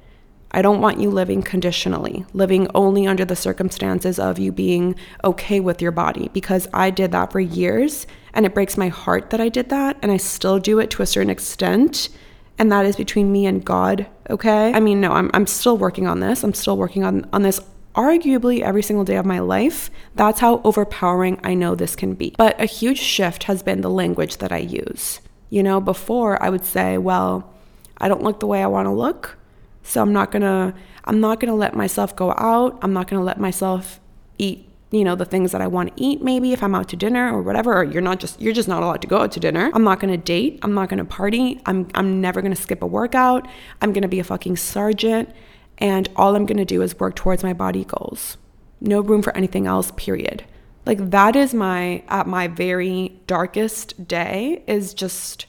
I 0.49 0.63
don't 0.63 0.81
want 0.81 0.99
you 0.99 1.11
living 1.11 1.43
conditionally, 1.43 2.25
living 2.33 2.67
only 2.73 3.05
under 3.05 3.25
the 3.25 3.35
circumstances 3.35 4.17
of 4.17 4.39
you 4.39 4.51
being 4.51 4.95
okay 5.23 5.59
with 5.59 5.79
your 5.79 5.91
body 5.91 6.31
because 6.33 6.67
I 6.73 6.89
did 6.89 7.11
that 7.11 7.31
for 7.31 7.39
years 7.39 8.07
and 8.33 8.47
it 8.47 8.55
breaks 8.55 8.75
my 8.75 8.87
heart 8.87 9.29
that 9.29 9.39
I 9.39 9.49
did 9.49 9.69
that 9.69 9.99
and 10.01 10.11
I 10.11 10.17
still 10.17 10.57
do 10.57 10.79
it 10.79 10.89
to 10.89 11.03
a 11.03 11.05
certain 11.05 11.29
extent. 11.29 12.09
And 12.57 12.71
that 12.71 12.87
is 12.87 12.95
between 12.95 13.31
me 13.31 13.45
and 13.45 13.63
God, 13.63 14.07
okay? 14.31 14.73
I 14.73 14.79
mean, 14.79 14.99
no, 14.99 15.11
I'm, 15.11 15.29
I'm 15.35 15.45
still 15.45 15.77
working 15.77 16.07
on 16.07 16.21
this. 16.21 16.43
I'm 16.43 16.55
still 16.55 16.75
working 16.75 17.03
on, 17.03 17.29
on 17.31 17.43
this 17.43 17.61
arguably 17.97 18.61
every 18.61 18.83
single 18.83 19.03
day 19.03 19.17
of 19.17 19.25
my 19.25 19.39
life. 19.39 19.89
That's 20.15 20.39
how 20.39 20.61
overpowering 20.63 21.39
I 21.43 21.55
know 21.55 21.75
this 21.75 21.95
can 21.95 22.13
be. 22.13 22.35
But 22.37 22.59
a 22.61 22.65
huge 22.65 22.99
shift 22.99 23.43
has 23.43 23.63
been 23.63 23.81
the 23.81 23.89
language 23.89 24.37
that 24.37 24.51
I 24.51 24.59
use. 24.59 25.19
You 25.49 25.63
know, 25.63 25.81
before 25.81 26.41
I 26.41 26.49
would 26.49 26.63
say, 26.63 26.97
well, 26.97 27.53
I 27.97 28.07
don't 28.07 28.21
look 28.21 28.39
the 28.39 28.47
way 28.47 28.61
I 28.61 28.67
want 28.67 28.85
to 28.85 28.91
look, 28.91 29.37
so 29.81 30.01
I'm 30.01 30.13
not 30.13 30.31
going 30.31 30.43
to 30.43 30.73
I'm 31.05 31.19
not 31.19 31.39
going 31.39 31.49
to 31.49 31.55
let 31.55 31.73
myself 31.73 32.15
go 32.15 32.31
out. 32.37 32.77
I'm 32.81 32.93
not 32.93 33.07
going 33.07 33.19
to 33.19 33.23
let 33.23 33.39
myself 33.39 34.01
eat, 34.37 34.69
you 34.91 35.05
know, 35.05 35.15
the 35.15 35.23
things 35.23 35.53
that 35.53 35.61
I 35.61 35.67
want 35.67 35.95
to 35.95 36.03
eat 36.03 36.21
maybe 36.21 36.51
if 36.51 36.61
I'm 36.61 36.75
out 36.75 36.89
to 36.89 36.97
dinner 36.97 37.33
or 37.33 37.41
whatever 37.41 37.73
or 37.77 37.83
you're 37.85 38.01
not 38.01 38.19
just 38.19 38.39
you're 38.39 38.53
just 38.53 38.67
not 38.67 38.83
allowed 38.83 39.01
to 39.01 39.07
go 39.07 39.19
out 39.19 39.31
to 39.31 39.39
dinner. 39.39 39.71
I'm 39.73 39.83
not 39.83 39.99
going 39.99 40.11
to 40.11 40.23
date. 40.23 40.59
I'm 40.61 40.73
not 40.73 40.89
going 40.89 40.99
to 40.99 41.05
party. 41.05 41.61
I'm 41.65 41.87
I'm 41.95 42.21
never 42.21 42.41
going 42.41 42.53
to 42.53 42.61
skip 42.61 42.83
a 42.83 42.87
workout. 42.87 43.47
I'm 43.81 43.93
going 43.93 44.03
to 44.03 44.07
be 44.07 44.19
a 44.19 44.23
fucking 44.23 44.57
sergeant 44.57 45.29
and 45.77 46.09
all 46.15 46.35
I'm 46.35 46.45
going 46.45 46.57
to 46.57 46.65
do 46.65 46.81
is 46.81 46.99
work 46.99 47.15
towards 47.15 47.43
my 47.43 47.53
body 47.53 47.85
goals. 47.85 48.37
No 48.79 49.01
room 49.01 49.21
for 49.21 49.35
anything 49.35 49.67
else, 49.67 49.91
period. 49.95 50.43
Like 50.85 51.09
that 51.11 51.35
is 51.35 51.53
my 51.53 52.03
at 52.07 52.27
my 52.27 52.47
very 52.47 53.19
darkest 53.27 54.07
day 54.07 54.63
is 54.67 54.93
just 54.93 55.45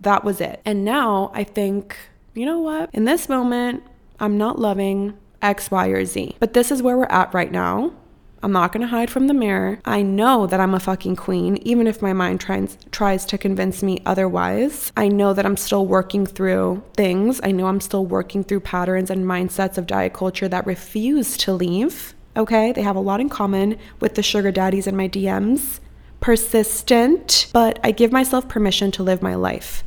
that 0.00 0.24
was 0.24 0.40
it. 0.40 0.60
And 0.64 0.84
now 0.84 1.30
I 1.34 1.44
think, 1.44 1.96
you 2.34 2.46
know 2.46 2.58
what? 2.58 2.90
In 2.92 3.04
this 3.04 3.28
moment, 3.28 3.84
I'm 4.18 4.36
not 4.36 4.58
loving 4.58 5.16
X, 5.42 5.70
Y, 5.70 5.88
or 5.88 6.04
Z. 6.04 6.36
But 6.40 6.54
this 6.54 6.70
is 6.70 6.82
where 6.82 6.96
we're 6.96 7.04
at 7.04 7.32
right 7.32 7.50
now. 7.50 7.92
I'm 8.42 8.52
not 8.52 8.72
going 8.72 8.80
to 8.80 8.86
hide 8.86 9.10
from 9.10 9.26
the 9.26 9.34
mirror. 9.34 9.80
I 9.84 10.02
know 10.02 10.46
that 10.46 10.60
I'm 10.60 10.74
a 10.74 10.80
fucking 10.80 11.16
queen, 11.16 11.58
even 11.58 11.86
if 11.86 12.00
my 12.00 12.12
mind 12.12 12.40
tries 12.40 12.78
tries 12.90 13.26
to 13.26 13.38
convince 13.38 13.82
me 13.82 14.00
otherwise. 14.06 14.92
I 14.96 15.08
know 15.08 15.34
that 15.34 15.44
I'm 15.44 15.58
still 15.58 15.86
working 15.86 16.24
through 16.24 16.82
things. 16.94 17.40
I 17.44 17.50
know 17.50 17.66
I'm 17.66 17.80
still 17.80 18.06
working 18.06 18.42
through 18.42 18.60
patterns 18.60 19.10
and 19.10 19.26
mindsets 19.26 19.76
of 19.76 19.86
diet 19.86 20.14
culture 20.14 20.48
that 20.48 20.66
refuse 20.66 21.36
to 21.38 21.52
leave. 21.52 22.14
Okay? 22.36 22.72
They 22.72 22.82
have 22.82 22.96
a 22.96 23.00
lot 23.00 23.20
in 23.20 23.28
common 23.28 23.76
with 24.00 24.14
the 24.14 24.22
sugar 24.22 24.50
daddies 24.50 24.86
in 24.86 24.96
my 24.96 25.08
DMs. 25.08 25.80
Persistent, 26.20 27.48
but 27.52 27.78
I 27.82 27.92
give 27.92 28.12
myself 28.12 28.48
permission 28.48 28.90
to 28.92 29.02
live 29.02 29.22
my 29.22 29.34
life, 29.34 29.82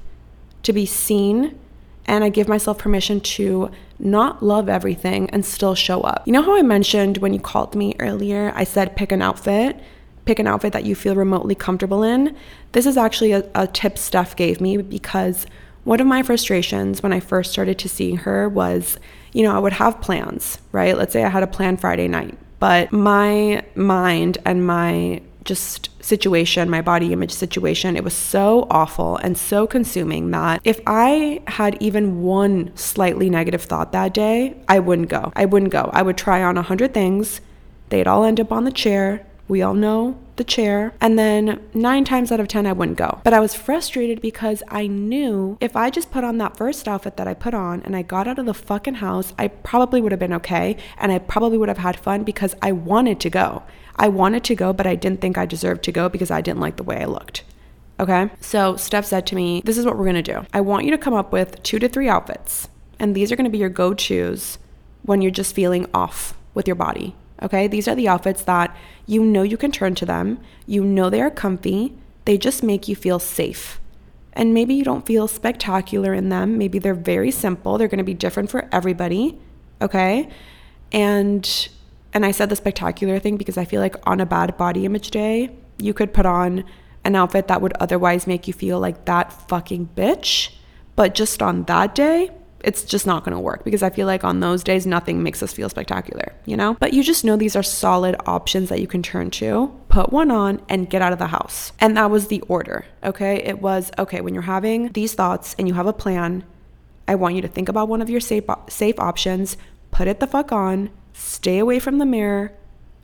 to 0.63 0.73
be 0.73 0.85
seen, 0.85 1.59
and 2.05 2.23
I 2.23 2.29
give 2.29 2.47
myself 2.47 2.77
permission 2.77 3.19
to 3.21 3.71
not 3.99 4.43
love 4.43 4.67
everything 4.69 5.29
and 5.29 5.45
still 5.45 5.75
show 5.75 6.01
up. 6.01 6.23
You 6.25 6.33
know 6.33 6.41
how 6.41 6.55
I 6.57 6.61
mentioned 6.61 7.17
when 7.17 7.33
you 7.33 7.39
called 7.39 7.75
me 7.75 7.95
earlier, 7.99 8.51
I 8.55 8.63
said 8.63 8.95
pick 8.95 9.11
an 9.11 9.21
outfit, 9.21 9.79
pick 10.25 10.39
an 10.39 10.47
outfit 10.47 10.73
that 10.73 10.85
you 10.85 10.95
feel 10.95 11.15
remotely 11.15 11.55
comfortable 11.55 12.03
in? 12.03 12.35
This 12.73 12.85
is 12.85 12.97
actually 12.97 13.31
a, 13.31 13.49
a 13.55 13.67
tip 13.67 13.97
Steph 13.97 14.35
gave 14.35 14.59
me 14.59 14.77
because 14.77 15.45
one 15.83 15.99
of 15.99 16.07
my 16.07 16.23
frustrations 16.23 17.03
when 17.03 17.13
I 17.13 17.19
first 17.19 17.51
started 17.51 17.77
to 17.79 17.89
see 17.89 18.15
her 18.15 18.47
was, 18.47 18.97
you 19.33 19.43
know, 19.43 19.55
I 19.55 19.59
would 19.59 19.73
have 19.73 20.01
plans, 20.01 20.59
right? 20.71 20.97
Let's 20.97 21.13
say 21.13 21.23
I 21.23 21.29
had 21.29 21.43
a 21.43 21.47
plan 21.47 21.77
Friday 21.77 22.07
night, 22.07 22.37
but 22.59 22.91
my 22.91 23.63
mind 23.75 24.37
and 24.45 24.65
my 24.65 25.21
just 25.43 25.89
situation, 26.03 26.69
my 26.69 26.81
body 26.81 27.13
image 27.13 27.31
situation, 27.31 27.95
it 27.95 28.03
was 28.03 28.13
so 28.13 28.67
awful 28.69 29.17
and 29.17 29.37
so 29.37 29.67
consuming 29.67 30.31
that 30.31 30.61
if 30.63 30.79
I 30.85 31.41
had 31.47 31.81
even 31.81 32.21
one 32.21 32.75
slightly 32.75 33.29
negative 33.29 33.63
thought 33.63 33.91
that 33.91 34.13
day, 34.13 34.55
I 34.67 34.79
wouldn't 34.79 35.09
go. 35.09 35.31
I 35.35 35.45
wouldn't 35.45 35.71
go. 35.71 35.89
I 35.93 36.01
would 36.01 36.17
try 36.17 36.43
on 36.43 36.57
a 36.57 36.61
hundred 36.61 36.93
things. 36.93 37.41
They'd 37.89 38.07
all 38.07 38.23
end 38.23 38.39
up 38.39 38.51
on 38.51 38.63
the 38.63 38.71
chair. 38.71 39.25
We 39.47 39.61
all 39.61 39.73
know 39.73 40.17
the 40.37 40.43
chair. 40.43 40.93
And 41.01 41.19
then 41.19 41.61
nine 41.73 42.05
times 42.05 42.31
out 42.31 42.39
of 42.39 42.47
10, 42.47 42.65
I 42.65 42.73
wouldn't 42.73 42.97
go. 42.97 43.19
But 43.23 43.33
I 43.33 43.39
was 43.39 43.53
frustrated 43.53 44.21
because 44.21 44.63
I 44.67 44.87
knew 44.87 45.57
if 45.59 45.75
I 45.75 45.89
just 45.89 46.11
put 46.11 46.23
on 46.23 46.37
that 46.37 46.57
first 46.57 46.87
outfit 46.87 47.17
that 47.17 47.27
I 47.27 47.33
put 47.33 47.53
on 47.53 47.81
and 47.83 47.95
I 47.95 48.01
got 48.01 48.27
out 48.27 48.39
of 48.39 48.45
the 48.45 48.53
fucking 48.53 48.95
house, 48.95 49.33
I 49.37 49.49
probably 49.49 50.01
would 50.01 50.11
have 50.11 50.19
been 50.19 50.33
okay. 50.33 50.77
And 50.97 51.11
I 51.11 51.19
probably 51.19 51.57
would 51.57 51.69
have 51.69 51.77
had 51.79 51.99
fun 51.99 52.23
because 52.23 52.55
I 52.61 52.71
wanted 52.71 53.19
to 53.21 53.29
go. 53.29 53.63
I 53.95 54.07
wanted 54.07 54.43
to 54.45 54.55
go, 54.55 54.73
but 54.73 54.87
I 54.87 54.95
didn't 54.95 55.21
think 55.21 55.37
I 55.37 55.45
deserved 55.45 55.83
to 55.83 55.91
go 55.91 56.09
because 56.09 56.31
I 56.31 56.41
didn't 56.41 56.61
like 56.61 56.77
the 56.77 56.83
way 56.83 57.01
I 57.01 57.05
looked. 57.05 57.43
Okay. 57.99 58.29
So 58.41 58.75
Steph 58.75 59.05
said 59.05 59.27
to 59.27 59.35
me, 59.35 59.61
This 59.63 59.77
is 59.77 59.85
what 59.85 59.97
we're 59.97 60.05
going 60.05 60.23
to 60.23 60.33
do. 60.33 60.45
I 60.53 60.61
want 60.61 60.85
you 60.85 60.91
to 60.91 60.97
come 60.97 61.13
up 61.13 61.31
with 61.31 61.61
two 61.63 61.79
to 61.79 61.87
three 61.87 62.09
outfits. 62.09 62.69
And 62.99 63.15
these 63.15 63.31
are 63.31 63.35
going 63.35 63.45
to 63.45 63.51
be 63.51 63.57
your 63.57 63.69
go 63.69 63.93
tos 63.93 64.57
when 65.03 65.21
you're 65.21 65.31
just 65.31 65.53
feeling 65.53 65.87
off 65.93 66.35
with 66.53 66.67
your 66.67 66.75
body. 66.75 67.15
Okay. 67.43 67.67
These 67.67 67.87
are 67.87 67.95
the 67.95 68.07
outfits 68.07 68.43
that 68.43 68.75
you 69.05 69.23
know 69.23 69.43
you 69.43 69.57
can 69.57 69.71
turn 69.71 69.95
to 69.95 70.05
them. 70.05 70.39
You 70.65 70.83
know 70.83 71.09
they 71.09 71.21
are 71.21 71.29
comfy. 71.29 71.93
They 72.25 72.37
just 72.37 72.63
make 72.63 72.87
you 72.87 72.95
feel 72.95 73.19
safe. 73.19 73.79
And 74.31 74.53
maybe 74.53 74.73
you 74.73 74.83
don't 74.83 75.05
feel 75.05 75.27
spectacular 75.27 76.13
in 76.13 76.29
them. 76.29 76.57
Maybe 76.57 76.79
they're 76.79 76.95
very 76.95 77.29
simple. 77.29 77.77
They're 77.77 77.87
going 77.87 77.99
to 77.99 78.03
be 78.03 78.13
different 78.13 78.49
for 78.49 78.67
everybody. 78.71 79.37
Okay. 79.81 80.29
And 80.91 81.69
and 82.13 82.25
I 82.25 82.31
said 82.31 82.49
the 82.49 82.55
spectacular 82.55 83.19
thing 83.19 83.37
because 83.37 83.57
I 83.57 83.65
feel 83.65 83.81
like 83.81 83.95
on 84.07 84.19
a 84.19 84.25
bad 84.25 84.55
body 84.55 84.85
image 84.85 85.11
day, 85.11 85.49
you 85.77 85.93
could 85.93 86.13
put 86.13 86.25
on 86.25 86.63
an 87.03 87.15
outfit 87.15 87.47
that 87.47 87.61
would 87.61 87.73
otherwise 87.79 88.27
make 88.27 88.47
you 88.47 88.53
feel 88.53 88.79
like 88.79 89.05
that 89.05 89.33
fucking 89.49 89.89
bitch. 89.95 90.53
But 90.95 91.15
just 91.15 91.41
on 91.41 91.63
that 91.63 91.95
day, 91.95 92.29
it's 92.63 92.83
just 92.83 93.05
not 93.05 93.23
going 93.23 93.35
to 93.35 93.39
work 93.39 93.63
because 93.63 93.83
I 93.83 93.89
feel 93.89 94.07
like 94.07 94.23
on 94.23 94.39
those 94.39 94.63
days, 94.63 94.85
nothing 94.85 95.21
makes 95.21 95.43
us 95.43 95.51
feel 95.51 95.69
spectacular, 95.69 96.33
you 96.45 96.55
know? 96.55 96.75
But 96.79 96.93
you 96.93 97.03
just 97.03 97.25
know 97.25 97.35
these 97.35 97.55
are 97.55 97.63
solid 97.63 98.15
options 98.25 98.69
that 98.69 98.79
you 98.79 98.87
can 98.87 99.03
turn 99.03 99.29
to, 99.31 99.77
put 99.89 100.11
one 100.11 100.31
on, 100.31 100.61
and 100.69 100.89
get 100.89 101.01
out 101.01 101.13
of 101.13 101.19
the 101.19 101.27
house. 101.27 101.73
And 101.79 101.97
that 101.97 102.09
was 102.09 102.27
the 102.27 102.41
order, 102.41 102.85
okay? 103.03 103.35
It 103.43 103.61
was, 103.61 103.91
okay, 103.99 104.21
when 104.21 104.33
you're 104.33 104.43
having 104.43 104.91
these 104.93 105.13
thoughts 105.13 105.55
and 105.59 105.67
you 105.67 105.73
have 105.73 105.87
a 105.87 105.93
plan, 105.93 106.45
I 107.07 107.15
want 107.15 107.35
you 107.35 107.41
to 107.41 107.47
think 107.49 107.67
about 107.67 107.89
one 107.89 108.01
of 108.01 108.09
your 108.09 108.21
safe, 108.21 108.45
safe 108.69 108.97
options, 108.97 109.57
put 109.91 110.07
it 110.07 110.21
the 110.21 110.27
fuck 110.27 110.51
on, 110.51 110.89
stay 111.11 111.59
away 111.59 111.79
from 111.79 111.97
the 111.97 112.05
mirror, 112.05 112.53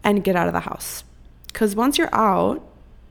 and 0.04 0.24
get 0.24 0.38
out 0.38 0.48
of 0.48 0.54
the 0.54 0.62
house. 0.62 1.04
Because 1.48 1.76
once 1.76 1.98
you're 1.98 2.14
out, 2.16 2.66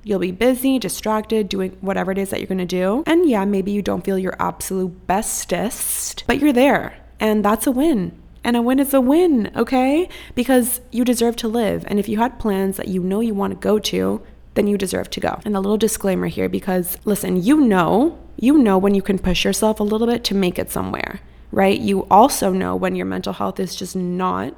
You'll 0.09 0.21
be 0.21 0.33
busy, 0.33 0.79
distracted, 0.79 1.51
doing 1.51 1.77
whatever 1.83 2.11
it 2.11 2.17
is 2.17 2.31
that 2.31 2.41
you're 2.41 2.47
gonna 2.47 2.65
do. 2.65 3.03
And 3.07 3.29
yeah, 3.29 3.45
maybe 3.45 3.73
you 3.73 3.83
don't 3.83 4.03
feel 4.03 4.19
your 4.19 4.35
absolute 4.39 5.07
bestest, 5.07 6.25
but 6.27 6.39
you're 6.39 6.51
there. 6.51 6.97
And 7.21 7.45
that's 7.45 7.67
a 7.67 7.71
win. 7.71 8.19
And 8.43 8.57
a 8.57 8.63
win 8.63 8.79
is 8.79 8.95
a 8.95 9.03
win, 9.03 9.51
okay? 9.55 10.09
Because 10.35 10.81
you 10.91 11.05
deserve 11.05 11.37
to 11.37 11.49
live. 11.49 11.85
And 11.89 11.99
if 11.99 12.09
you 12.09 12.17
had 12.17 12.39
plans 12.39 12.79
that 12.79 12.89
you 12.89 13.03
know 13.03 13.21
you 13.21 13.35
wanna 13.35 13.57
go 13.57 13.79
to, 13.81 14.23
then 14.55 14.67
you 14.67 14.79
deserve 14.79 15.11
to 15.11 15.21
go. 15.21 15.41
And 15.45 15.55
a 15.55 15.61
little 15.61 15.77
disclaimer 15.77 16.29
here 16.29 16.49
because 16.49 16.97
listen, 17.05 17.43
you 17.43 17.61
know, 17.61 18.19
you 18.37 18.57
know 18.57 18.79
when 18.79 18.95
you 18.95 19.03
can 19.03 19.19
push 19.19 19.45
yourself 19.45 19.79
a 19.79 19.83
little 19.83 20.07
bit 20.07 20.25
to 20.25 20.35
make 20.35 20.59
it 20.59 20.71
somewhere, 20.71 21.21
right? 21.53 21.79
You 21.79 22.07
also 22.11 22.51
know 22.51 22.75
when 22.75 22.97
your 22.97 23.05
mental 23.05 23.35
health 23.35 23.61
is 23.61 23.77
just 23.77 23.95
not 23.95 24.55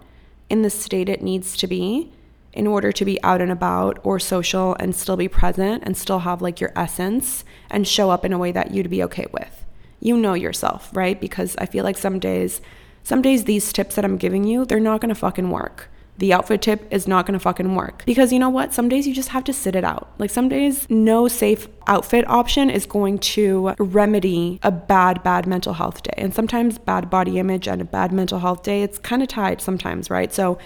in 0.49 0.63
the 0.63 0.71
state 0.71 1.09
it 1.09 1.23
needs 1.23 1.57
to 1.57 1.67
be 1.67 2.13
in 2.53 2.67
order 2.67 2.93
to 2.93 3.05
be 3.05 3.23
out 3.23 3.41
and 3.41 3.53
about 3.53 3.99
or 4.03 4.19
social 4.19 4.75
and 4.81 4.95
still 4.95 5.17
be 5.17 5.29
present 5.29 5.83
and 5.85 5.97
still 5.97 6.21
have 6.21 6.43
like 6.43 6.61
your 6.61 6.73
essence 6.75 7.45
and 7.71 7.87
show 7.87 8.11
up 8.11 8.25
in 8.25 8.33
a 8.33 8.39
way 8.39 8.53
that 8.53 8.73
you'd 8.73 8.91
be 8.91 9.03
okay 9.05 9.27
with. 9.33 9.65
You 10.01 10.17
know 10.17 10.35
yourself, 10.35 10.91
right? 10.95 11.21
Because 11.21 11.55
I 11.59 11.67
feel 11.67 11.85
like 11.85 11.99
some 11.99 12.19
days, 12.19 12.61
some 13.03 13.23
days 13.23 13.45
these 13.45 13.73
tips 13.73 13.95
that 13.95 14.05
I'm 14.05 14.17
giving 14.17 14.45
you, 14.45 14.65
they're 14.65 14.81
not 14.81 15.01
gonna 15.01 15.15
fucking 15.15 15.51
work. 15.51 15.91
The 16.19 16.35
outfit 16.35 16.61
tip 16.61 16.87
is 16.91 17.09
not 17.09 17.25
gonna 17.25 17.39
fucking 17.39 17.75
work. 17.75 18.03
Because 18.05 18.33
you 18.33 18.39
know 18.39 18.51
what? 18.51 18.75
Some 18.75 18.89
days 18.89 19.07
you 19.07 19.15
just 19.15 19.31
have 19.31 19.45
to 19.45 19.53
sit 19.53 19.75
it 19.75 19.85
out. 19.85 20.11
Like 20.19 20.31
some 20.31 20.49
days, 20.49 20.87
no 20.91 21.29
safe 21.29 21.69
outfit 21.87 22.29
option 22.29 22.69
is 22.69 22.85
going 22.85 23.19
to 23.21 23.75
remedy 23.79 24.59
a 24.63 24.71
bad, 24.71 25.23
bad 25.23 25.47
mental 25.47 25.75
health 25.75 26.03
day. 26.03 26.15
And 26.19 26.35
sometimes 26.35 26.79
bad 26.79 27.09
body 27.09 27.39
image 27.39 27.69
and 27.69 27.81
a 27.81 27.87
bad 27.87 28.13
mental 28.13 28.39
health 28.39 28.63
day, 28.63 28.83
it's 28.83 28.99
kind 28.99 29.23
of 29.23 29.29
tied 29.29 29.63
sometimes, 29.63 30.11
right? 30.11 30.33
So 30.33 30.59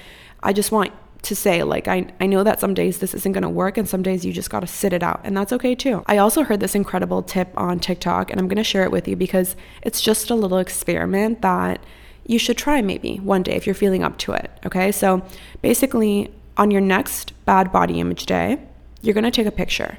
I 0.42 0.53
just 0.53 0.73
want 0.73 0.92
to 1.25 1.37
say 1.37 1.63
like 1.63 1.89
I, 1.89 2.07
I 2.21 2.27
know 2.27 2.45
that 2.45 2.61
some 2.61 2.75
days 2.75 2.99
this 2.99 3.15
isn't 3.15 3.33
to 3.43 3.49
work 3.49 3.77
and 3.77 3.89
some 3.89 4.03
days 4.03 4.25
you 4.25 4.33
just 4.33 4.51
got 4.51 4.61
to 4.61 4.67
sit 4.67 4.93
it 4.93 5.03
out 5.03 5.21
and 5.25 5.37
that's 5.37 5.53
okay 5.53 5.75
too. 5.75 6.03
I 6.07 6.19
also 6.19 6.43
heard 6.43 6.61
this 6.61 6.75
incredible 6.75 7.23
tip 7.23 7.49
on 7.57 7.81
tiktok 7.81 8.31
and 8.31 8.41
i'm 8.41 8.49
to 8.57 8.65
share 8.65 8.85
it 8.85 8.91
with 8.91 9.09
you 9.09 9.17
because 9.17 9.57
it's 9.83 10.01
just 10.01 10.31
a 10.31 10.35
little 10.35 10.59
experiment 10.59 11.43
that 11.43 11.81
you 12.27 12.39
should 12.39 12.57
try 12.57 12.81
maybe 12.81 13.17
one 13.19 13.43
day 13.43 13.55
if 13.55 13.67
you're 13.67 13.75
feeling 13.75 14.03
up 14.03 14.17
to 14.19 14.33
it 14.33 14.51
okay? 14.65 14.93
So 14.93 15.23
basically 15.63 16.33
on 16.57 16.71
your 16.71 16.81
next 16.81 17.33
bad 17.45 17.73
body 17.73 18.01
image 18.01 18.27
day 18.27 18.59
you're 19.03 19.15
to 19.25 19.31
take 19.31 19.47
a 19.47 19.53
picture 19.53 19.99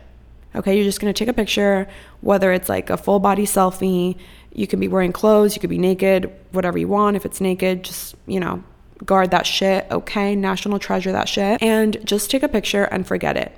okay? 0.56 0.76
You're 0.76 0.86
just 0.86 1.00
to 1.14 1.14
take 1.14 1.28
a 1.28 1.34
picture 1.34 1.88
whether 2.22 2.52
it's 2.52 2.70
like 2.70 2.90
a 2.90 2.98
full 2.98 3.20
body 3.20 3.46
selfie 3.46 4.18
you 4.54 4.68
can 4.68 4.80
be 4.80 4.88
wearing 4.88 5.12
clothes 5.12 5.56
you 5.56 5.60
could 5.60 5.70
be 5.70 5.78
naked 5.78 6.32
whatever 6.52 6.78
you 6.78 6.88
want 6.88 7.16
if 7.16 7.26
it's 7.26 7.42
naked 7.42 7.84
just 7.84 8.16
you 8.26 8.40
know 8.40 8.64
guard 9.03 9.31
that 9.31 9.45
shit, 9.45 9.86
okay? 9.91 10.36
National 10.36 10.79
treasure 10.79 11.12
that 11.12 11.27
shit. 11.27 11.62
And 11.62 11.97
just 12.05 12.31
take 12.31 12.43
a 12.43 12.47
picture 12.47 12.84
and 12.86 13.05
forget 13.05 13.36
it. 13.36 13.51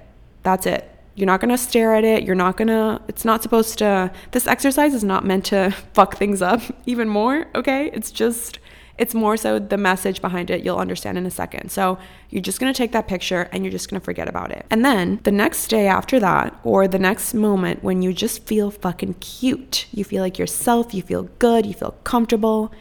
That's 0.44 0.66
it. 0.66 0.90
You're 1.16 1.28
not 1.28 1.42
gonna 1.42 1.58
stare 1.58 1.96
at 1.96 2.04
it. 2.04 2.24
You're 2.24 2.36
not 2.36 2.58
gonna, 2.58 3.02
it's 3.08 3.26
not 3.26 3.44
supposed 3.44 3.78
to, 3.80 4.12
this 4.32 4.48
exercise 4.48 4.94
is 4.94 5.04
not 5.04 5.26
meant 5.26 5.46
to 5.46 5.72
fuck 5.94 6.16
things 6.18 6.42
up 6.42 6.62
even 6.86 7.10
more, 7.10 7.48
okay? 7.56 7.90
It's 7.94 8.12
just, 8.12 8.60
it's 8.98 9.14
more 9.14 9.38
so 9.38 9.60
the 9.60 9.78
message 9.78 10.22
behind 10.22 10.50
it 10.50 10.64
you'll 10.64 10.78
understand 10.78 11.18
in 11.18 11.26
a 11.26 11.32
second. 11.32 11.70
So 11.70 12.00
you're 12.30 12.42
just 12.42 12.60
gonna 12.60 12.74
take 12.74 12.92
that 12.94 13.08
picture 13.08 13.50
and 13.52 13.64
you're 13.64 13.72
just 13.72 13.90
gonna 13.90 14.00
forget 14.00 14.28
about 14.28 14.52
it. 14.52 14.66
And 14.70 14.84
then 14.84 15.20
the 15.24 15.32
next 15.32 15.68
day 15.68 15.88
after 15.88 16.20
that, 16.20 16.60
or 16.64 16.88
the 16.88 17.00
next 17.00 17.34
moment 17.34 17.84
when 17.84 18.02
you 18.02 18.14
just 18.14 18.44
feel 18.46 18.72
fucking 18.72 19.16
cute, 19.16 19.88
you 19.92 20.04
feel 20.04 20.24
like 20.24 20.40
yourself, 20.40 20.94
you 20.94 21.02
feel 21.02 21.24
good, 21.40 21.66
you 21.66 21.74
feel 21.74 21.92
comfortable, 22.04 22.72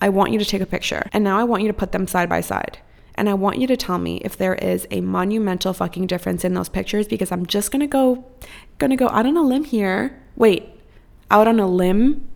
I 0.00 0.08
want 0.08 0.32
you 0.32 0.38
to 0.38 0.44
take 0.44 0.60
a 0.60 0.66
picture. 0.66 1.08
And 1.12 1.24
now 1.24 1.38
I 1.38 1.44
want 1.44 1.62
you 1.62 1.68
to 1.68 1.74
put 1.74 1.92
them 1.92 2.06
side 2.06 2.28
by 2.28 2.40
side. 2.40 2.78
And 3.14 3.28
I 3.30 3.34
want 3.34 3.58
you 3.58 3.66
to 3.68 3.76
tell 3.76 3.98
me 3.98 4.18
if 4.18 4.36
there 4.36 4.54
is 4.56 4.86
a 4.90 5.00
monumental 5.00 5.72
fucking 5.72 6.06
difference 6.06 6.44
in 6.44 6.54
those 6.54 6.68
pictures 6.68 7.08
because 7.08 7.32
I'm 7.32 7.46
just 7.46 7.70
gonna 7.70 7.86
go, 7.86 8.24
gonna 8.78 8.96
go 8.96 9.08
out 9.08 9.24
on 9.24 9.36
a 9.36 9.42
limb 9.42 9.64
here. 9.64 10.22
Wait, 10.36 10.68
out 11.30 11.48
on 11.48 11.58
a 11.58 11.66
limb? 11.66 12.28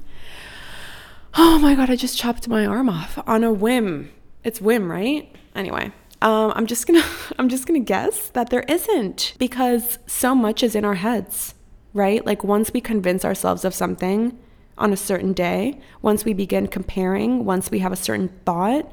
Oh 1.35 1.59
my 1.59 1.75
god, 1.75 1.91
I 1.91 1.97
just 1.97 2.17
chopped 2.17 2.49
my 2.49 2.65
arm 2.65 2.89
off 2.89 3.19
on 3.27 3.45
a 3.45 3.53
whim. 3.53 4.11
It's 4.43 4.61
whim, 4.61 4.91
right? 4.91 5.31
Anyway, 5.55 5.93
um, 6.23 6.53
I'm 6.57 6.67
just 6.67 6.87
gonna, 6.87 7.05
I'm 7.39 7.51
just 7.51 7.67
gonna 7.67 7.81
guess 7.81 8.31
that 8.31 8.49
there 8.49 8.65
isn't 8.67 9.35
because 9.39 9.99
so 10.07 10.35
much 10.35 10.63
is 10.63 10.75
in 10.75 10.87
our 10.87 10.95
heads, 10.95 11.55
right? 11.93 12.25
Like 12.25 12.43
once 12.43 12.73
we 12.73 12.81
convince 12.81 13.23
ourselves 13.23 13.67
of 13.67 13.75
something, 13.75 14.39
on 14.81 14.93
a 14.93 14.97
certain 14.97 15.33
day, 15.33 15.79
once 16.03 16.25
we 16.25 16.33
begin 16.33 16.67
comparing, 16.67 17.45
once 17.45 17.71
we 17.71 17.79
have 17.81 17.93
a 17.93 17.97
certain 17.97 18.29
thought, 18.45 18.91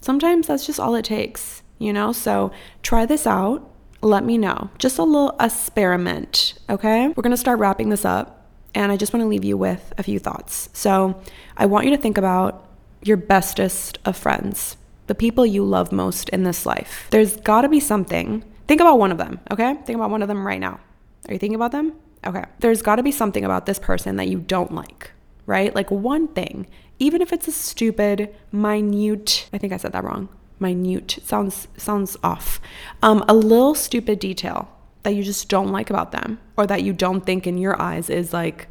sometimes 0.00 0.48
that's 0.48 0.66
just 0.66 0.80
all 0.80 0.94
it 0.94 1.04
takes, 1.04 1.62
you 1.78 1.92
know? 1.92 2.12
So 2.12 2.50
try 2.82 3.06
this 3.06 3.26
out. 3.26 3.70
Let 4.02 4.24
me 4.24 4.36
know. 4.36 4.70
Just 4.78 4.98
a 4.98 5.04
little 5.04 5.36
experiment, 5.40 6.54
okay? 6.68 7.08
We're 7.08 7.22
gonna 7.22 7.36
start 7.36 7.60
wrapping 7.60 7.88
this 7.88 8.04
up, 8.04 8.48
and 8.74 8.90
I 8.90 8.96
just 8.96 9.12
wanna 9.12 9.26
leave 9.26 9.44
you 9.44 9.56
with 9.56 9.92
a 9.96 10.02
few 10.02 10.18
thoughts. 10.18 10.68
So 10.72 11.20
I 11.56 11.66
want 11.66 11.84
you 11.86 11.92
to 11.92 12.02
think 12.02 12.18
about 12.18 12.66
your 13.02 13.16
bestest 13.16 13.98
of 14.04 14.16
friends, 14.16 14.76
the 15.06 15.14
people 15.14 15.46
you 15.46 15.64
love 15.64 15.92
most 15.92 16.28
in 16.30 16.42
this 16.42 16.66
life. 16.66 17.06
There's 17.10 17.36
gotta 17.36 17.68
be 17.68 17.80
something. 17.80 18.44
Think 18.66 18.80
about 18.80 18.98
one 18.98 19.12
of 19.12 19.18
them, 19.18 19.38
okay? 19.52 19.74
Think 19.86 19.96
about 19.96 20.10
one 20.10 20.22
of 20.22 20.28
them 20.28 20.44
right 20.44 20.60
now. 20.60 20.80
Are 21.28 21.32
you 21.32 21.38
thinking 21.38 21.54
about 21.54 21.70
them? 21.72 21.92
Okay. 22.24 22.44
There's 22.60 22.82
got 22.82 22.96
to 22.96 23.02
be 23.02 23.12
something 23.12 23.44
about 23.44 23.66
this 23.66 23.78
person 23.78 24.16
that 24.16 24.28
you 24.28 24.38
don't 24.38 24.72
like, 24.72 25.10
right? 25.46 25.74
Like 25.74 25.90
one 25.90 26.28
thing, 26.28 26.66
even 26.98 27.20
if 27.20 27.32
it's 27.32 27.48
a 27.48 27.52
stupid, 27.52 28.34
minute, 28.52 29.48
I 29.52 29.58
think 29.58 29.72
I 29.72 29.76
said 29.76 29.92
that 29.92 30.04
wrong. 30.04 30.28
Minute 30.60 31.18
sounds 31.24 31.66
sounds 31.76 32.16
off. 32.22 32.60
Um, 33.02 33.24
a 33.26 33.34
little 33.34 33.74
stupid 33.74 34.20
detail 34.20 34.68
that 35.02 35.14
you 35.14 35.24
just 35.24 35.48
don't 35.48 35.72
like 35.72 35.90
about 35.90 36.12
them 36.12 36.38
or 36.56 36.66
that 36.66 36.84
you 36.84 36.92
don't 36.92 37.26
think 37.26 37.46
in 37.46 37.58
your 37.58 37.80
eyes 37.80 38.08
is 38.08 38.32
like, 38.32 38.68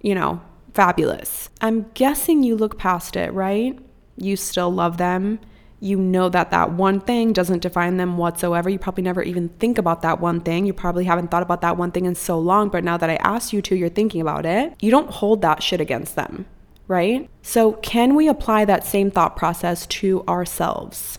you 0.00 0.14
know, 0.14 0.40
fabulous. 0.72 1.50
I'm 1.60 1.90
guessing 1.92 2.42
you 2.42 2.56
look 2.56 2.78
past 2.78 3.16
it, 3.16 3.32
right? 3.34 3.78
You 4.16 4.36
still 4.36 4.72
love 4.72 4.96
them 4.96 5.40
you 5.84 5.98
know 5.98 6.30
that 6.30 6.50
that 6.50 6.72
one 6.72 6.98
thing 6.98 7.34
doesn't 7.34 7.60
define 7.60 7.98
them 7.98 8.16
whatsoever. 8.16 8.70
You 8.70 8.78
probably 8.78 9.02
never 9.02 9.22
even 9.22 9.50
think 9.50 9.76
about 9.76 10.00
that 10.00 10.18
one 10.18 10.40
thing. 10.40 10.64
You 10.64 10.72
probably 10.72 11.04
haven't 11.04 11.30
thought 11.30 11.42
about 11.42 11.60
that 11.60 11.76
one 11.76 11.92
thing 11.92 12.06
in 12.06 12.14
so 12.14 12.38
long, 12.38 12.70
but 12.70 12.82
now 12.82 12.96
that 12.96 13.10
I 13.10 13.16
asked 13.16 13.52
you 13.52 13.60
to, 13.62 13.76
you're 13.76 13.90
thinking 13.90 14.22
about 14.22 14.46
it. 14.46 14.74
You 14.80 14.90
don't 14.90 15.10
hold 15.10 15.42
that 15.42 15.62
shit 15.62 15.82
against 15.82 16.16
them, 16.16 16.46
right? 16.88 17.28
So, 17.42 17.72
can 17.74 18.14
we 18.14 18.28
apply 18.28 18.64
that 18.64 18.86
same 18.86 19.10
thought 19.10 19.36
process 19.36 19.86
to 19.86 20.24
ourselves? 20.26 21.18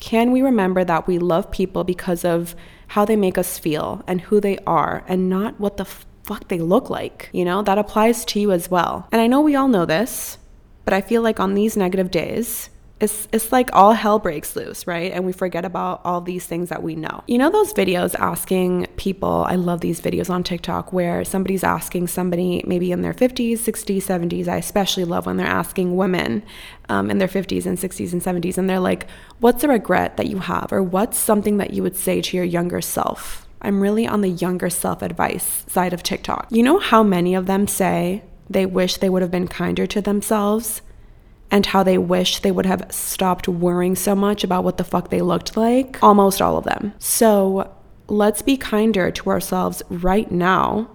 Can 0.00 0.32
we 0.32 0.40
remember 0.40 0.82
that 0.82 1.06
we 1.06 1.18
love 1.18 1.50
people 1.50 1.84
because 1.84 2.24
of 2.24 2.54
how 2.88 3.04
they 3.04 3.16
make 3.16 3.36
us 3.36 3.58
feel 3.58 4.02
and 4.06 4.22
who 4.22 4.40
they 4.40 4.56
are 4.66 5.04
and 5.06 5.28
not 5.28 5.60
what 5.60 5.76
the 5.76 5.84
fuck 5.84 6.48
they 6.48 6.58
look 6.58 6.88
like? 6.88 7.28
You 7.34 7.44
know, 7.44 7.60
that 7.60 7.76
applies 7.76 8.24
to 8.26 8.40
you 8.40 8.50
as 8.50 8.70
well. 8.70 9.06
And 9.12 9.20
I 9.20 9.26
know 9.26 9.42
we 9.42 9.56
all 9.56 9.68
know 9.68 9.84
this, 9.84 10.38
but 10.86 10.94
I 10.94 11.02
feel 11.02 11.20
like 11.20 11.38
on 11.38 11.52
these 11.52 11.76
negative 11.76 12.10
days, 12.10 12.70
it's 13.00 13.26
it's 13.32 13.50
like 13.50 13.70
all 13.72 13.92
hell 13.92 14.18
breaks 14.18 14.54
loose, 14.54 14.86
right? 14.86 15.10
And 15.10 15.24
we 15.24 15.32
forget 15.32 15.64
about 15.64 16.02
all 16.04 16.20
these 16.20 16.46
things 16.46 16.68
that 16.68 16.82
we 16.82 16.94
know. 16.94 17.24
You 17.26 17.38
know 17.38 17.50
those 17.50 17.72
videos 17.72 18.14
asking 18.14 18.88
people, 18.96 19.44
I 19.48 19.54
love 19.54 19.80
these 19.80 20.00
videos 20.00 20.28
on 20.28 20.44
TikTok 20.44 20.92
where 20.92 21.24
somebody's 21.24 21.64
asking 21.64 22.08
somebody 22.08 22.62
maybe 22.66 22.92
in 22.92 23.00
their 23.00 23.14
50s, 23.14 23.52
60s, 23.52 24.02
70s. 24.02 24.48
I 24.48 24.56
especially 24.56 25.04
love 25.04 25.24
when 25.24 25.38
they're 25.38 25.46
asking 25.46 25.96
women 25.96 26.42
um, 26.90 27.10
in 27.10 27.18
their 27.18 27.28
50s 27.28 27.64
and 27.64 27.78
60s 27.78 28.12
and 28.12 28.22
70s 28.22 28.58
and 28.58 28.68
they're 28.68 28.78
like, 28.78 29.06
"What's 29.38 29.64
a 29.64 29.68
regret 29.68 30.18
that 30.18 30.26
you 30.26 30.38
have 30.40 30.70
or 30.70 30.82
what's 30.82 31.16
something 31.16 31.56
that 31.56 31.72
you 31.72 31.82
would 31.82 31.96
say 31.96 32.20
to 32.20 32.36
your 32.36 32.46
younger 32.46 32.82
self?" 32.82 33.46
I'm 33.62 33.80
really 33.80 34.06
on 34.06 34.20
the 34.20 34.28
younger 34.28 34.68
self 34.68 35.00
advice 35.02 35.64
side 35.66 35.92
of 35.92 36.02
TikTok. 36.02 36.48
You 36.50 36.62
know 36.62 36.78
how 36.78 37.02
many 37.02 37.34
of 37.34 37.46
them 37.46 37.66
say 37.66 38.24
they 38.48 38.66
wish 38.66 38.96
they 38.96 39.08
would 39.08 39.22
have 39.22 39.30
been 39.30 39.48
kinder 39.48 39.86
to 39.86 40.02
themselves 40.02 40.82
and 41.50 41.66
how 41.66 41.82
they 41.82 41.98
wish 41.98 42.40
they 42.40 42.52
would 42.52 42.66
have 42.66 42.86
stopped 42.90 43.48
worrying 43.48 43.96
so 43.96 44.14
much 44.14 44.44
about 44.44 44.64
what 44.64 44.76
the 44.76 44.84
fuck 44.84 45.10
they 45.10 45.20
looked 45.20 45.56
like? 45.56 46.02
Almost 46.02 46.40
all 46.40 46.56
of 46.56 46.64
them. 46.64 46.94
So 46.98 47.70
let's 48.06 48.42
be 48.42 48.56
kinder 48.56 49.10
to 49.10 49.30
ourselves 49.30 49.82
right 49.88 50.30
now. 50.30 50.90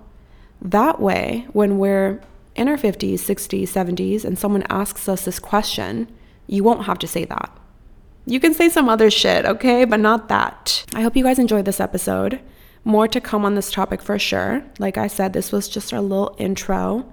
That 0.61 0.99
way, 0.99 1.45
when 1.51 1.77
we're 1.77 2.21
in 2.55 2.69
our 2.69 2.77
50s, 2.77 3.15
60s, 3.15 3.63
70s, 3.63 4.23
and 4.23 4.39
someone 4.39 4.63
asks 4.69 5.09
us 5.09 5.25
this 5.25 5.39
question, 5.39 6.07
you 6.47 6.63
won't 6.63 6.85
have 6.85 6.99
to 6.99 7.07
say 7.07 7.25
that. 7.25 7.51
You 8.25 8.39
can 8.39 8.53
say 8.53 8.69
some 8.69 8.89
other 8.89 9.11
shit, 9.11 9.45
okay? 9.45 9.85
But 9.85 9.99
not 9.99 10.29
that. 10.29 10.85
I 10.95 11.01
hope 11.01 11.15
you 11.15 11.23
guys 11.23 11.37
enjoyed 11.37 11.65
this 11.65 11.79
episode. 11.79 12.39
More 12.83 13.07
to 13.07 13.21
come 13.21 13.45
on 13.45 13.55
this 13.55 13.71
topic 13.71 14.01
for 14.01 14.17
sure. 14.17 14.63
Like 14.79 14.97
I 14.97 15.07
said, 15.07 15.33
this 15.33 15.51
was 15.51 15.67
just 15.67 15.93
our 15.93 16.01
little 16.01 16.35
intro. 16.39 17.05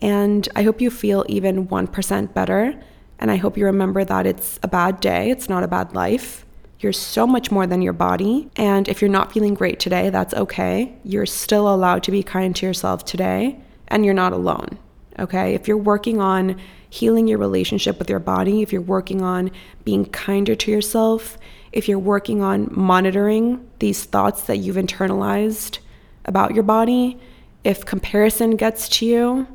And 0.00 0.48
I 0.54 0.62
hope 0.62 0.80
you 0.80 0.90
feel 0.90 1.24
even 1.28 1.68
1% 1.68 2.34
better. 2.34 2.74
And 3.18 3.30
I 3.30 3.36
hope 3.36 3.56
you 3.56 3.64
remember 3.64 4.04
that 4.04 4.26
it's 4.26 4.58
a 4.62 4.68
bad 4.68 5.00
day, 5.00 5.30
it's 5.30 5.48
not 5.48 5.62
a 5.62 5.68
bad 5.68 5.94
life. 5.94 6.44
You're 6.80 6.92
so 6.92 7.26
much 7.26 7.50
more 7.50 7.66
than 7.66 7.80
your 7.80 7.94
body. 7.94 8.50
And 8.56 8.86
if 8.88 9.00
you're 9.00 9.10
not 9.10 9.32
feeling 9.32 9.54
great 9.54 9.80
today, 9.80 10.10
that's 10.10 10.34
okay. 10.34 10.94
You're 11.04 11.24
still 11.24 11.72
allowed 11.72 12.02
to 12.04 12.10
be 12.10 12.22
kind 12.22 12.54
to 12.56 12.66
yourself 12.66 13.04
today, 13.04 13.58
and 13.88 14.04
you're 14.04 14.12
not 14.12 14.34
alone. 14.34 14.78
Okay. 15.18 15.54
If 15.54 15.66
you're 15.66 15.78
working 15.78 16.20
on 16.20 16.60
healing 16.90 17.26
your 17.26 17.38
relationship 17.38 17.98
with 17.98 18.10
your 18.10 18.18
body, 18.18 18.60
if 18.60 18.72
you're 18.72 18.82
working 18.82 19.22
on 19.22 19.50
being 19.84 20.04
kinder 20.04 20.54
to 20.54 20.70
yourself, 20.70 21.38
if 21.72 21.88
you're 21.88 21.98
working 21.98 22.42
on 22.42 22.68
monitoring 22.70 23.66
these 23.78 24.04
thoughts 24.04 24.42
that 24.42 24.58
you've 24.58 24.76
internalized 24.76 25.78
about 26.26 26.54
your 26.54 26.62
body, 26.62 27.18
if 27.64 27.84
comparison 27.84 28.56
gets 28.56 28.88
to 28.88 29.06
you, 29.06 29.46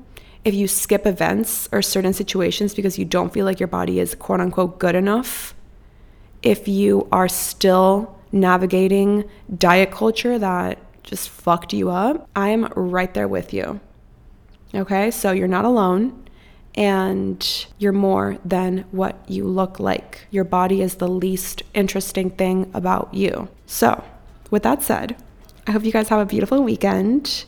if 0.43 0.53
you 0.53 0.67
skip 0.67 1.05
events 1.05 1.69
or 1.71 1.81
certain 1.81 2.13
situations 2.13 2.73
because 2.73 2.97
you 2.97 3.05
don't 3.05 3.31
feel 3.31 3.45
like 3.45 3.59
your 3.59 3.67
body 3.67 3.99
is 3.99 4.15
quote 4.15 4.39
unquote 4.39 4.79
good 4.79 4.95
enough, 4.95 5.53
if 6.41 6.67
you 6.67 7.07
are 7.11 7.27
still 7.27 8.17
navigating 8.31 9.29
diet 9.55 9.91
culture 9.91 10.39
that 10.39 10.79
just 11.03 11.29
fucked 11.29 11.73
you 11.73 11.89
up, 11.89 12.27
I'm 12.35 12.65
right 12.75 13.13
there 13.13 13.27
with 13.27 13.53
you. 13.53 13.79
Okay, 14.73 15.11
so 15.11 15.31
you're 15.31 15.47
not 15.47 15.65
alone 15.65 16.17
and 16.75 17.65
you're 17.77 17.91
more 17.91 18.37
than 18.45 18.85
what 18.91 19.29
you 19.29 19.45
look 19.45 19.79
like. 19.79 20.25
Your 20.31 20.45
body 20.45 20.81
is 20.81 20.95
the 20.95 21.07
least 21.07 21.63
interesting 21.73 22.29
thing 22.29 22.71
about 22.73 23.13
you. 23.13 23.49
So, 23.65 24.03
with 24.49 24.63
that 24.63 24.81
said, 24.81 25.17
I 25.67 25.71
hope 25.71 25.83
you 25.83 25.91
guys 25.91 26.09
have 26.09 26.19
a 26.19 26.25
beautiful 26.25 26.63
weekend. 26.63 27.45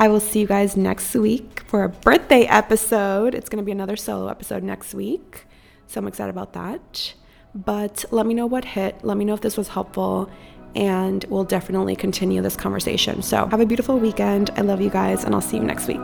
I 0.00 0.08
will 0.08 0.18
see 0.18 0.40
you 0.40 0.46
guys 0.46 0.78
next 0.78 1.14
week 1.14 1.62
for 1.66 1.84
a 1.84 1.90
birthday 1.90 2.44
episode. 2.46 3.34
It's 3.34 3.50
going 3.50 3.62
to 3.62 3.66
be 3.66 3.70
another 3.70 3.96
solo 3.96 4.28
episode 4.28 4.62
next 4.62 4.94
week. 4.94 5.44
So 5.88 6.00
I'm 6.00 6.06
excited 6.06 6.30
about 6.30 6.54
that. 6.54 7.12
But 7.54 8.06
let 8.10 8.24
me 8.24 8.32
know 8.32 8.46
what 8.46 8.64
hit. 8.64 9.04
Let 9.04 9.18
me 9.18 9.26
know 9.26 9.34
if 9.34 9.42
this 9.42 9.58
was 9.58 9.68
helpful. 9.68 10.30
And 10.74 11.22
we'll 11.28 11.44
definitely 11.44 11.96
continue 11.96 12.40
this 12.40 12.56
conversation. 12.56 13.20
So 13.20 13.46
have 13.48 13.60
a 13.60 13.66
beautiful 13.66 13.98
weekend. 13.98 14.48
I 14.56 14.62
love 14.62 14.80
you 14.80 14.88
guys, 14.88 15.22
and 15.22 15.34
I'll 15.34 15.42
see 15.42 15.58
you 15.58 15.64
next 15.64 15.86
week. 15.86 15.98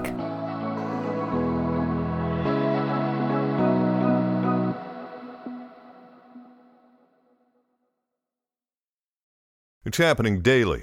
It's 9.87 9.97
happening 9.97 10.43
daily. 10.43 10.83